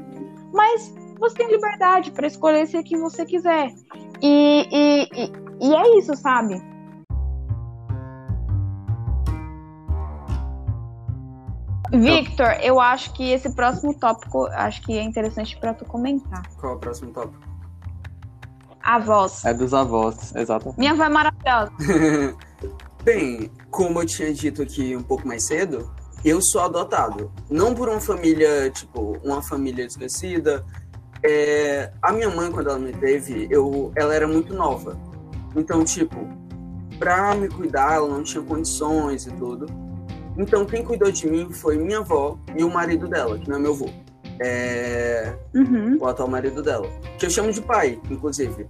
[0.54, 3.74] Mas você tem liberdade para escolher se é que você quiser.
[4.22, 6.61] E, e, e, e é isso, sabe?
[11.91, 16.43] Victor, eu acho que esse próximo tópico acho que é interessante para tu comentar.
[16.57, 17.47] Qual é o próximo tópico?
[18.82, 19.43] Avós.
[19.45, 20.74] É dos avós, exato.
[20.78, 21.72] Minha avó é maravilhosa.
[23.03, 25.89] Bem, como eu tinha dito aqui um pouco mais cedo,
[26.24, 27.32] eu sou adotado.
[27.49, 30.65] Não por uma família, tipo, uma família desconhecida.
[31.28, 31.92] É...
[32.02, 33.92] A minha mãe, quando ela me teve, eu...
[33.96, 34.98] ela era muito nova.
[35.56, 36.16] Então, tipo,
[36.98, 39.66] pra me cuidar, ela não tinha condições e tudo.
[40.38, 43.60] Então, quem cuidou de mim foi minha avó e o marido dela, que não é
[43.60, 43.90] meu avô.
[44.40, 45.34] É...
[45.54, 45.98] Uhum.
[46.00, 46.88] O atual marido dela.
[47.18, 48.68] Que eu chamo de pai, inclusive.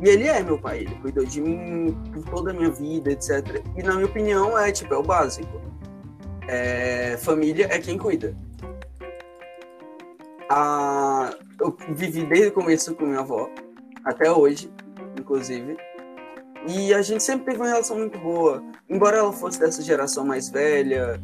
[0.00, 3.62] E ele é meu pai, ele cuidou de mim por toda a minha vida, etc.
[3.76, 5.60] E na minha opinião é tipo, é o básico.
[6.48, 7.16] É...
[7.18, 8.34] Família é quem cuida.
[10.54, 11.34] A...
[11.58, 13.48] Eu vivi desde o começo com minha avó,
[14.04, 14.70] até hoje,
[15.18, 15.78] inclusive.
[16.68, 18.62] E a gente sempre teve uma relação muito boa.
[18.86, 21.18] Embora ela fosse dessa geração mais velha,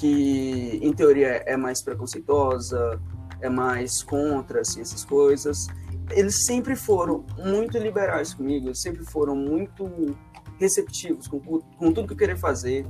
[0.00, 2.98] que em teoria é mais preconceituosa,
[3.42, 5.66] é mais contra assim, essas coisas.
[6.10, 10.16] Eles sempre foram muito liberais comigo, sempre foram muito
[10.58, 12.86] receptivos com, com tudo que eu queria fazer.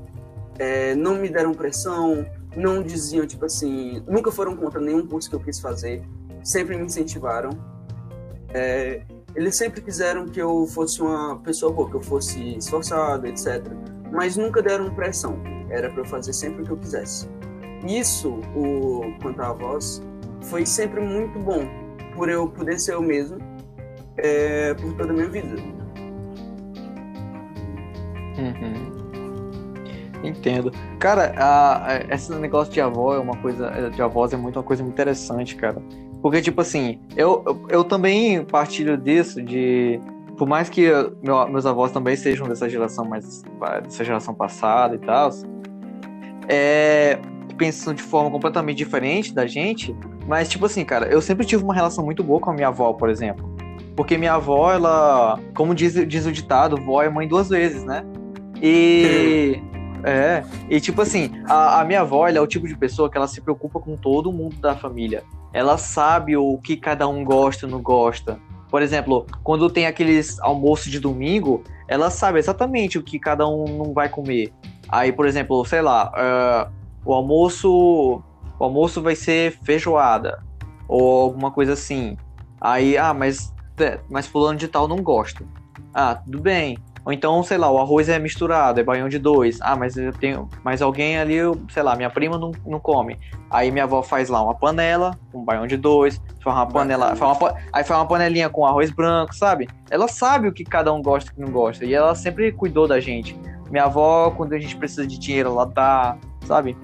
[0.59, 2.25] é, não me deram pressão,
[2.57, 6.03] não diziam, tipo assim, nunca foram contra nenhum curso que eu quis fazer,
[6.43, 7.51] sempre me incentivaram.
[8.55, 9.03] É,
[9.35, 13.65] eles sempre quiseram que eu fosse uma pessoa boa, que eu fosse esforçado, etc.
[14.11, 15.41] Mas nunca deram pressão.
[15.71, 17.27] Era para eu fazer sempre o que eu quisesse.
[17.87, 20.03] Isso, o quanto à voz,
[20.43, 21.67] foi sempre muito bom,
[22.15, 23.39] por eu poder ser eu mesmo
[24.17, 25.57] é, por toda a minha vida.
[28.39, 28.92] Uhum.
[30.23, 30.73] Entendo.
[30.99, 33.91] Cara, a, a, esse negócio de avó é uma coisa.
[33.91, 35.83] De avós é muito uma coisa muito interessante, cara.
[36.21, 40.01] Porque, tipo assim, eu, eu, eu também partilho disso, de.
[40.37, 40.89] Por mais que
[41.23, 43.43] meu, meus avós também sejam dessa geração mais.
[43.83, 45.31] dessa geração passada e tal.
[46.49, 47.19] É,
[47.57, 49.95] pensam de forma completamente diferente da gente.
[50.27, 52.93] Mas, tipo assim, cara, eu sempre tive uma relação muito boa com a minha avó,
[52.93, 53.53] por exemplo.
[53.97, 55.39] Porque minha avó, ela.
[55.55, 58.05] Como diz, diz o ditado, vó é mãe duas vezes, né?
[58.61, 59.61] E.
[60.05, 63.29] É, e tipo assim, a, a minha avó é o tipo de pessoa que ela
[63.29, 65.23] se preocupa com todo mundo da família.
[65.53, 68.39] Ela sabe o que cada um gosta não gosta.
[68.71, 73.65] Por exemplo, quando tem aqueles almoços de domingo, ela sabe exatamente o que cada um
[73.65, 74.53] não vai comer.
[74.89, 76.73] Aí, por exemplo, sei lá, uh,
[77.05, 78.23] o almoço,
[78.59, 80.43] o almoço vai ser feijoada
[80.89, 82.17] ou alguma coisa assim.
[82.61, 85.45] Aí, ah, mas é, mas fulano de tal não gosta.
[85.93, 86.79] Ah, tudo bem.
[87.05, 89.59] Ou então, sei lá, o arroz é misturado, é baião de dois.
[89.61, 90.49] Ah, mas eu tenho.
[90.63, 91.37] Mas alguém ali,
[91.69, 93.19] sei lá, minha prima não, não come.
[93.51, 97.17] Aí minha avó faz lá uma panela com baião de dois, faz uma panela.
[97.17, 99.69] Faz uma, aí faz uma panelinha com arroz branco, sabe?
[99.91, 101.85] Ela sabe o que cada um gosta e o que não gosta.
[101.85, 103.37] E ela sempre cuidou da gente.
[103.69, 106.77] Minha avó, quando a gente precisa de dinheiro, ela dá, sabe?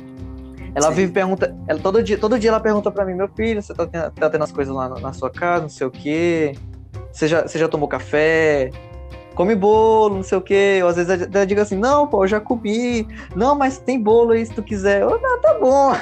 [0.75, 0.95] Ela Sim.
[0.95, 3.87] vive pergunta, ela todo dia, todo dia ela pergunta para mim, meu filho, você tá
[3.87, 6.55] tendo, tá tendo as coisas lá na, na, sua casa, não sei o quê.
[7.13, 8.71] Você já, você já tomou café?
[9.39, 10.81] Come bolo, não sei o quê.
[10.83, 13.07] Ou às vezes até digo assim, não, pô, eu já comi.
[13.37, 15.03] Não, mas tem bolo aí se tu quiser.
[15.03, 15.93] Eu, não, tá bom.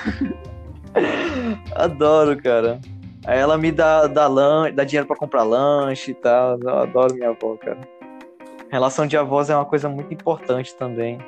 [1.76, 2.80] Adoro, cara.
[3.26, 4.72] Aí ela me dá, dá, lan...
[4.72, 6.58] dá dinheiro para comprar lanche e tal.
[6.58, 7.78] Eu adoro minha avó, cara.
[8.70, 11.18] Relação de avós é uma coisa muito importante também.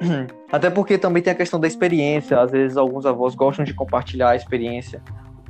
[0.52, 2.38] Até porque também tem a questão da experiência.
[2.38, 5.02] Às vezes alguns avós gostam de compartilhar a experiência.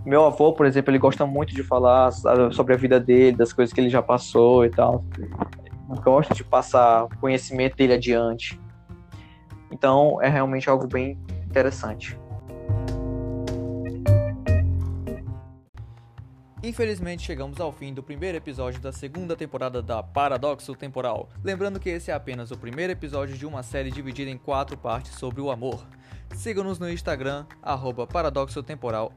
[0.09, 2.11] Meu avô, por exemplo, ele gosta muito de falar
[2.51, 5.05] sobre a vida dele, das coisas que ele já passou e tal.
[6.03, 8.59] Gosta de passar o conhecimento dele adiante.
[9.71, 12.19] Então, é realmente algo bem interessante.
[16.63, 21.29] Infelizmente chegamos ao fim do primeiro episódio da segunda temporada da Paradoxo Temporal.
[21.45, 25.13] Lembrando que esse é apenas o primeiro episódio de uma série dividida em quatro partes
[25.17, 25.87] sobre o amor.
[26.39, 29.13] Siga-nos no Instagram, arroba paradoxotemporal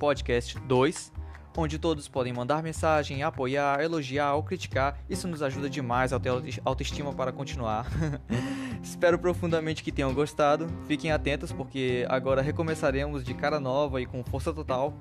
[0.00, 1.12] podcast 2,
[1.56, 4.98] onde todos podem mandar mensagem, apoiar, elogiar ou criticar.
[5.08, 6.32] Isso nos ajuda demais a ter
[6.64, 7.86] autoestima para continuar.
[8.82, 10.66] Espero profundamente que tenham gostado.
[10.88, 14.92] Fiquem atentos porque agora recomeçaremos de cara nova e com força total.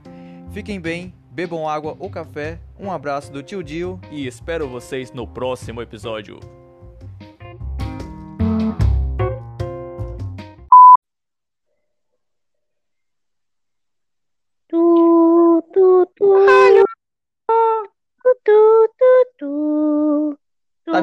[0.51, 2.59] Fiquem bem, bebam água ou café.
[2.79, 6.64] Um abraço do tio Dio e espero vocês no próximo episódio.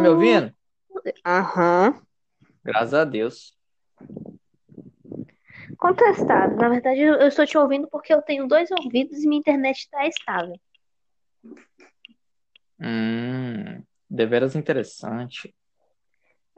[0.02, 0.54] Me ouvindo?
[1.24, 2.02] Aham.
[2.64, 3.56] Graças a Deus.
[5.78, 6.56] Contestado.
[6.56, 10.06] Na verdade, eu estou te ouvindo porque eu tenho dois ouvidos e minha internet está
[10.06, 10.58] estável.
[12.80, 15.54] Hum, deveras interessante.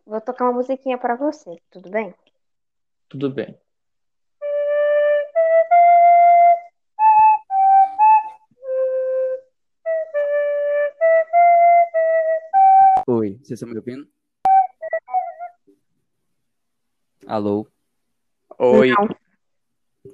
[0.07, 2.15] Vou tocar uma musiquinha para você, tudo bem?
[3.09, 3.59] Tudo bem.
[13.07, 14.07] Oi, vocês estão me ouvindo?
[17.27, 17.67] Alô?
[18.59, 18.91] Oi.
[18.91, 19.09] Não.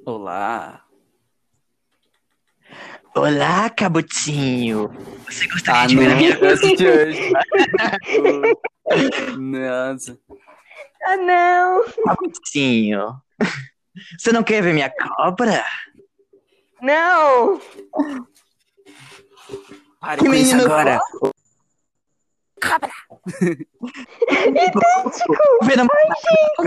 [0.05, 0.85] Olá.
[3.15, 4.89] Olá, Cabotinho.
[5.25, 6.17] Você gostaria Ah, de ver a não.
[6.17, 7.31] minha Eu assisti hoje.
[9.39, 10.19] Nossa.
[11.05, 11.85] Ah, não!
[12.05, 13.21] Cabotinho?
[14.19, 15.65] Você não quer ver minha cobra?
[16.81, 17.61] Não!
[20.01, 20.57] Pare Que com isso
[22.61, 23.67] menino
[24.75, 25.11] agora.
[25.63, 25.89] Vendo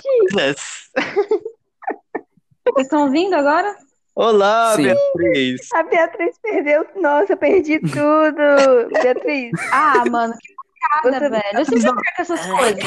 [0.03, 0.55] Gente!
[2.65, 3.75] Vocês estão ouvindo agora?
[4.15, 4.83] Olá, Sim.
[4.83, 5.67] Beatriz.
[5.73, 6.85] A Beatriz perdeu.
[6.95, 8.89] Nossa, eu perdi tudo!
[9.01, 10.53] Beatriz, Ah, mano, que
[11.03, 11.43] cagada, velho.
[11.59, 12.83] Eu sempre perco essas coisas.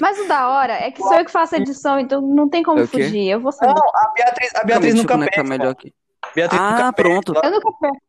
[0.00, 2.62] Mas o da hora é que sou eu que faço a edição, então não tem
[2.62, 3.28] como É fugir.
[3.28, 3.74] Eu vou saber.
[3.74, 5.48] Não, a Beatriz, a Beatriz nunca perde.
[5.48, 5.92] melhor aqui.
[6.34, 7.34] Beatriz Ah, nunca pronto.
[7.34, 8.02] Eu nunca perco.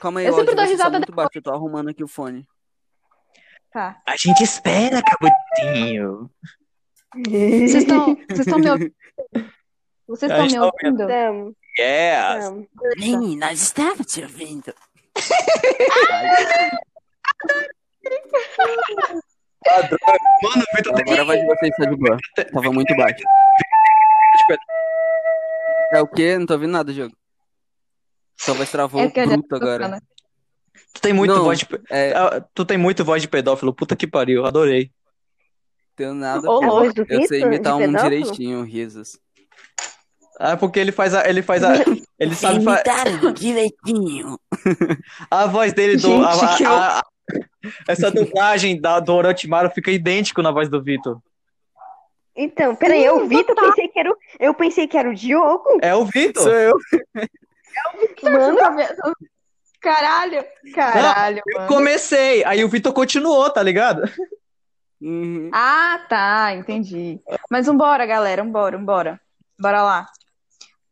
[0.00, 2.46] Calma aí, Eu sempre dou tá risada muito baixo, eu tô arrumando aqui o fone.
[3.72, 4.00] Tá.
[4.06, 6.30] A gente espera, cabotinho.
[7.14, 8.94] Vocês estão vocês estão me ouvindo?
[10.08, 11.54] Vocês estão me tá ouvindo?
[11.78, 12.50] Yes.
[12.96, 14.74] Nem, nós estávamos te ouvindo.
[20.42, 22.16] Mano, Vitor Agora vai de vocês, tá de boa.
[22.36, 23.22] Tava muito baixo.
[25.92, 26.38] É o quê?
[26.38, 27.14] Não tô ouvindo nada, jogo.
[28.36, 30.00] Sua voz travou É bruto agora.
[30.94, 31.66] Tu tem muito Não, voz de.
[31.90, 33.74] É, Ah, Tu tem muito voz de pedófilo.
[33.74, 34.90] Puta que pariu, adorei.
[35.96, 36.48] tenho nada.
[36.48, 36.70] Ô, A louco.
[36.70, 38.10] voz do Eu sei Vitor, imitar de um pedófilo?
[38.10, 39.18] direitinho, risos.
[40.38, 41.28] Ah, porque ele faz a.
[41.28, 41.72] Ele faz a.
[42.20, 42.82] Ele sabe fa...
[43.32, 44.38] direitinho.
[45.30, 46.08] A voz dele do.
[46.08, 47.02] Gente, a- a- a-
[47.86, 51.20] essa dublagem da, do Orochimaru fica idêntico na voz do Vitor.
[52.40, 55.78] Então, peraí, eu vi, eu pensei que era o, eu pensei que era o Diogo.
[55.82, 56.44] É o Vitor.
[56.44, 56.74] Sou eu.
[58.22, 59.12] Mano, Tá?
[59.80, 61.68] Caralho, caralho, Eu mano.
[61.68, 64.02] comecei, aí o Vitor continuou, tá ligado?
[65.00, 65.50] Uhum.
[65.52, 67.20] Ah, tá, entendi.
[67.50, 69.20] Mas vambora, galera, vambora, vambora.
[69.58, 70.06] Bora lá.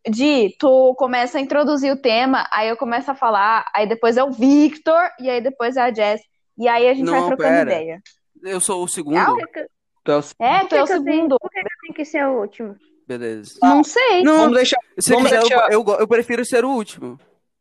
[0.08, 4.22] Di, tu começa a introduzir o tema, aí eu começo a falar, aí depois é
[4.22, 6.22] o Victor, e aí depois é a Jess.
[6.56, 7.62] E aí a gente vai Não, trocando pera.
[7.72, 8.00] ideia.
[8.44, 9.16] Eu sou o segundo.
[9.18, 9.66] Ah, por que, que,
[10.06, 11.36] Tu é o- É, tu é o segundo.
[11.38, 12.76] por que tenho que ser o último?
[13.06, 13.58] Beleza.
[13.62, 14.22] Não sei.
[14.22, 14.78] Não, Vamos deixar.
[14.98, 17.18] se vamos quiser, eu, deixar- eu, go- eu prefiro ser o último.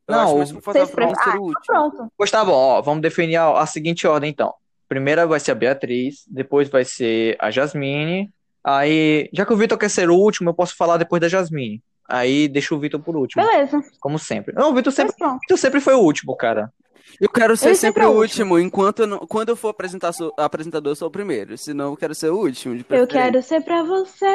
[0.07, 1.65] Eu Não, acho mais Vocês confortável pra mim preferem- ser o último.
[1.65, 2.11] Pronto.
[2.17, 4.53] Gustavo, ó, vamos definir a, a seguinte ordem, então.
[4.87, 8.29] Primeira vai ser a Beatriz, depois vai ser a Jasmine.
[8.63, 11.81] Aí, já que o Vitor quer ser o último, eu posso falar depois da Jasmine.
[12.07, 13.81] Aí deixa o Vitor por último, Beleza.
[13.99, 14.53] como sempre.
[14.53, 15.39] Não, o Vitor sempre, pronto.
[15.41, 16.71] Vitor sempre foi o último, cara.
[17.19, 19.55] Eu quero ser Ele sempre sempre é o o último, enquanto eu não- quando eu
[19.55, 21.57] for apresentar, sou, apresentador, eu sou o primeiro.
[21.57, 24.25] Senão eu quero ser o último, de Eu quero ser pra você.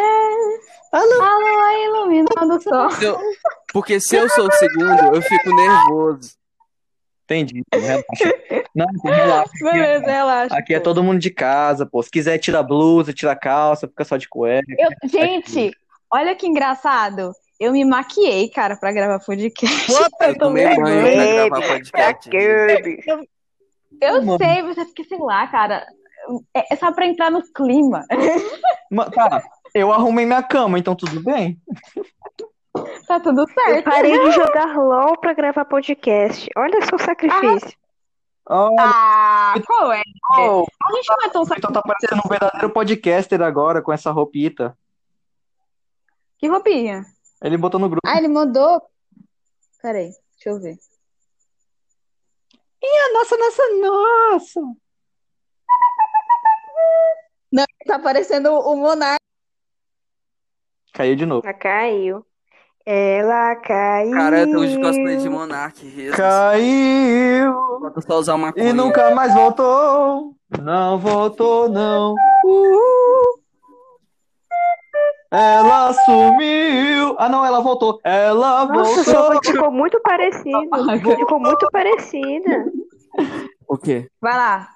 [0.93, 1.23] Alô?
[1.23, 2.89] A lua iluminando o sol.
[3.03, 3.19] Eu-
[3.73, 6.33] porque se eu sou o segundo, eu fico nervoso.
[7.25, 8.05] Entendi, relaxa.
[8.75, 9.51] Não, relaxa.
[9.63, 10.57] Beleza, relaxa.
[10.57, 12.03] Aqui é todo mundo de casa, pô.
[12.03, 14.67] Se quiser, tira a blusa, tira a calça, fica só de cueca.
[14.77, 15.71] Eu- gente,
[16.13, 17.31] olha que engraçado.
[17.61, 19.93] Eu me maquiei, cara, pra gravar podcast.
[20.21, 22.31] Eu tomei banho pra gravar podcast.
[24.01, 24.39] Eu Mano.
[24.39, 25.87] sei, mas é porque, sei lá, cara.
[26.57, 28.05] É, é só pra entrar no clima.
[28.91, 29.43] Ma- Tá,
[29.75, 31.61] eu arrumei minha cama, então tudo bem?
[33.07, 33.85] Tá tudo Eu certo.
[33.85, 36.49] parei de jogar LOL pra gravar podcast.
[36.57, 37.77] Olha só o sacrifício.
[38.49, 40.03] Oh, Ah, qual é?
[40.39, 43.93] oh, A gente não é tão o Vitor tá parecendo um verdadeiro podcaster agora com
[43.93, 44.77] essa roupita.
[46.39, 47.05] Que roupinha?
[47.43, 48.01] Ele botou no grupo.
[48.07, 48.83] Ah, ele mandou.
[49.81, 50.77] Peraí, deixa eu ver.
[53.13, 54.61] Nossa, nossa, nossa!
[57.87, 59.19] Tá parecendo o Monarca.
[60.93, 61.47] Caiu de novo.
[61.47, 62.27] Ela caiu.
[62.87, 64.13] Ela caiu.
[64.13, 65.87] Cara, eu tô de cosplay de Monark.
[65.87, 66.17] risos.
[66.17, 70.37] Caiu Falta só usar uma e nunca mais voltou.
[70.63, 72.15] Não voltou, não.
[72.45, 72.90] Uhul.
[75.31, 77.15] Ela sumiu.
[77.19, 78.01] Ah, não, ela voltou.
[78.03, 79.53] Ela Nossa, voltou.
[79.53, 80.59] ficou muito parecida.
[81.17, 82.65] Ficou muito parecida.
[83.69, 84.11] O quê?
[84.21, 84.69] Vai lá.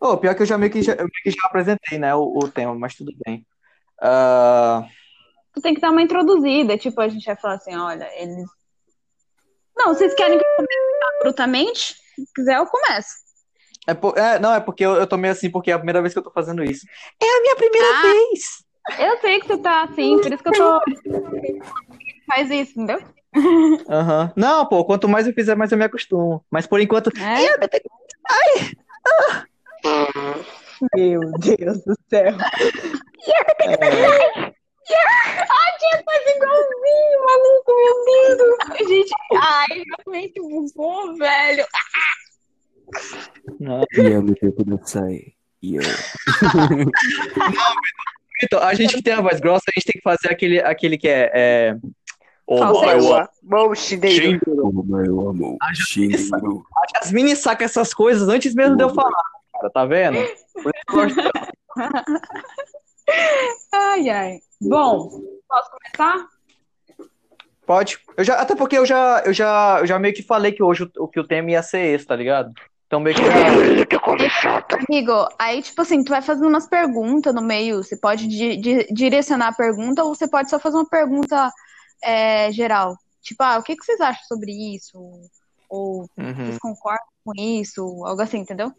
[0.00, 2.48] Ô, pior que eu já meio que já, meio que já apresentei, né, o, o
[2.50, 3.46] tema, mas tudo bem.
[4.00, 4.84] Ah,
[5.54, 6.76] Tu tem que dar uma introduzida.
[6.76, 8.44] Tipo, a gente vai falar assim: olha, eles.
[9.76, 11.94] Não, vocês querem que eu comece brutamente?
[12.14, 13.23] Se quiser, eu começo.
[13.86, 16.00] É, por- é, não, é porque eu, eu tô meio assim, porque é a primeira
[16.00, 16.86] vez que eu tô fazendo isso.
[17.22, 18.02] É a minha primeira Ah.
[18.02, 18.64] vez.
[18.98, 20.80] Eu sei que você tá assim, por isso que eu tô.
[22.28, 23.02] Faz isso, entendeu?
[23.88, 24.32] Aham.
[24.36, 26.44] Não, pô, quanto mais eu fizer, mais eu me acostumo.
[26.50, 27.10] Mas por enquanto.
[27.18, 27.56] É.
[30.96, 32.26] Meu Deus do céu.
[32.26, 32.34] é,
[34.44, 37.94] A tia faz igualzinho, maluco, meu
[38.36, 38.88] Deus.
[38.88, 39.66] Gente, ai,
[40.06, 41.66] realmente bugou, velho.
[43.60, 43.84] Não.
[43.92, 45.34] E eu me tempo não sai.
[45.62, 45.82] E eu.
[48.42, 50.98] Então, a gente que tem a voz grossa, a gente tem que fazer aquele, aquele
[50.98, 51.30] que é.
[51.32, 51.76] é...
[52.46, 52.58] Oh,
[53.96, 54.38] dele.
[54.40, 55.56] Como eu amo.
[55.88, 56.66] Shinro.
[56.76, 59.22] A Jasmine saca essas coisas antes mesmo de eu falar,
[59.52, 60.18] cara, tá vendo?
[63.72, 64.38] Ai, ai.
[64.62, 65.10] Bom,
[65.46, 66.26] posso começar?
[67.66, 67.98] Pode.
[68.16, 70.90] Eu já, até porque eu já, eu já, eu já meio que falei que hoje
[70.98, 72.52] o, que o tema ia ser esse, tá ligado?
[72.86, 73.34] Então meio que já.
[74.88, 77.82] Amigo, aí, tipo assim, tu vai fazendo umas perguntas no meio.
[77.82, 81.50] Você pode di- di- direcionar a pergunta ou você pode só fazer uma pergunta
[82.02, 82.96] é, geral.
[83.22, 84.98] Tipo, ah, o que, que vocês acham sobre isso?
[85.68, 86.34] Ou Uhum.
[86.36, 87.82] vocês concordam com isso?
[88.04, 88.70] Algo assim, entendeu?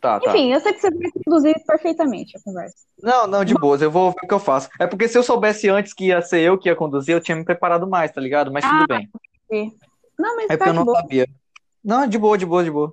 [0.00, 0.30] Tá, tá.
[0.30, 2.76] Enfim, eu sei que você vai conduzir perfeitamente a conversa.
[3.02, 4.68] Não, não, de boas, eu vou ver o que eu faço.
[4.78, 7.34] É porque se eu soubesse antes que ia ser eu que ia conduzir, eu tinha
[7.36, 8.52] me preparado mais, tá ligado?
[8.52, 8.86] Mas tudo Ah.
[9.48, 9.72] bem.
[10.18, 11.00] Não, mas É tá porque eu não boa.
[11.00, 11.26] sabia.
[11.82, 12.92] Não, de boa, de boa, de boa.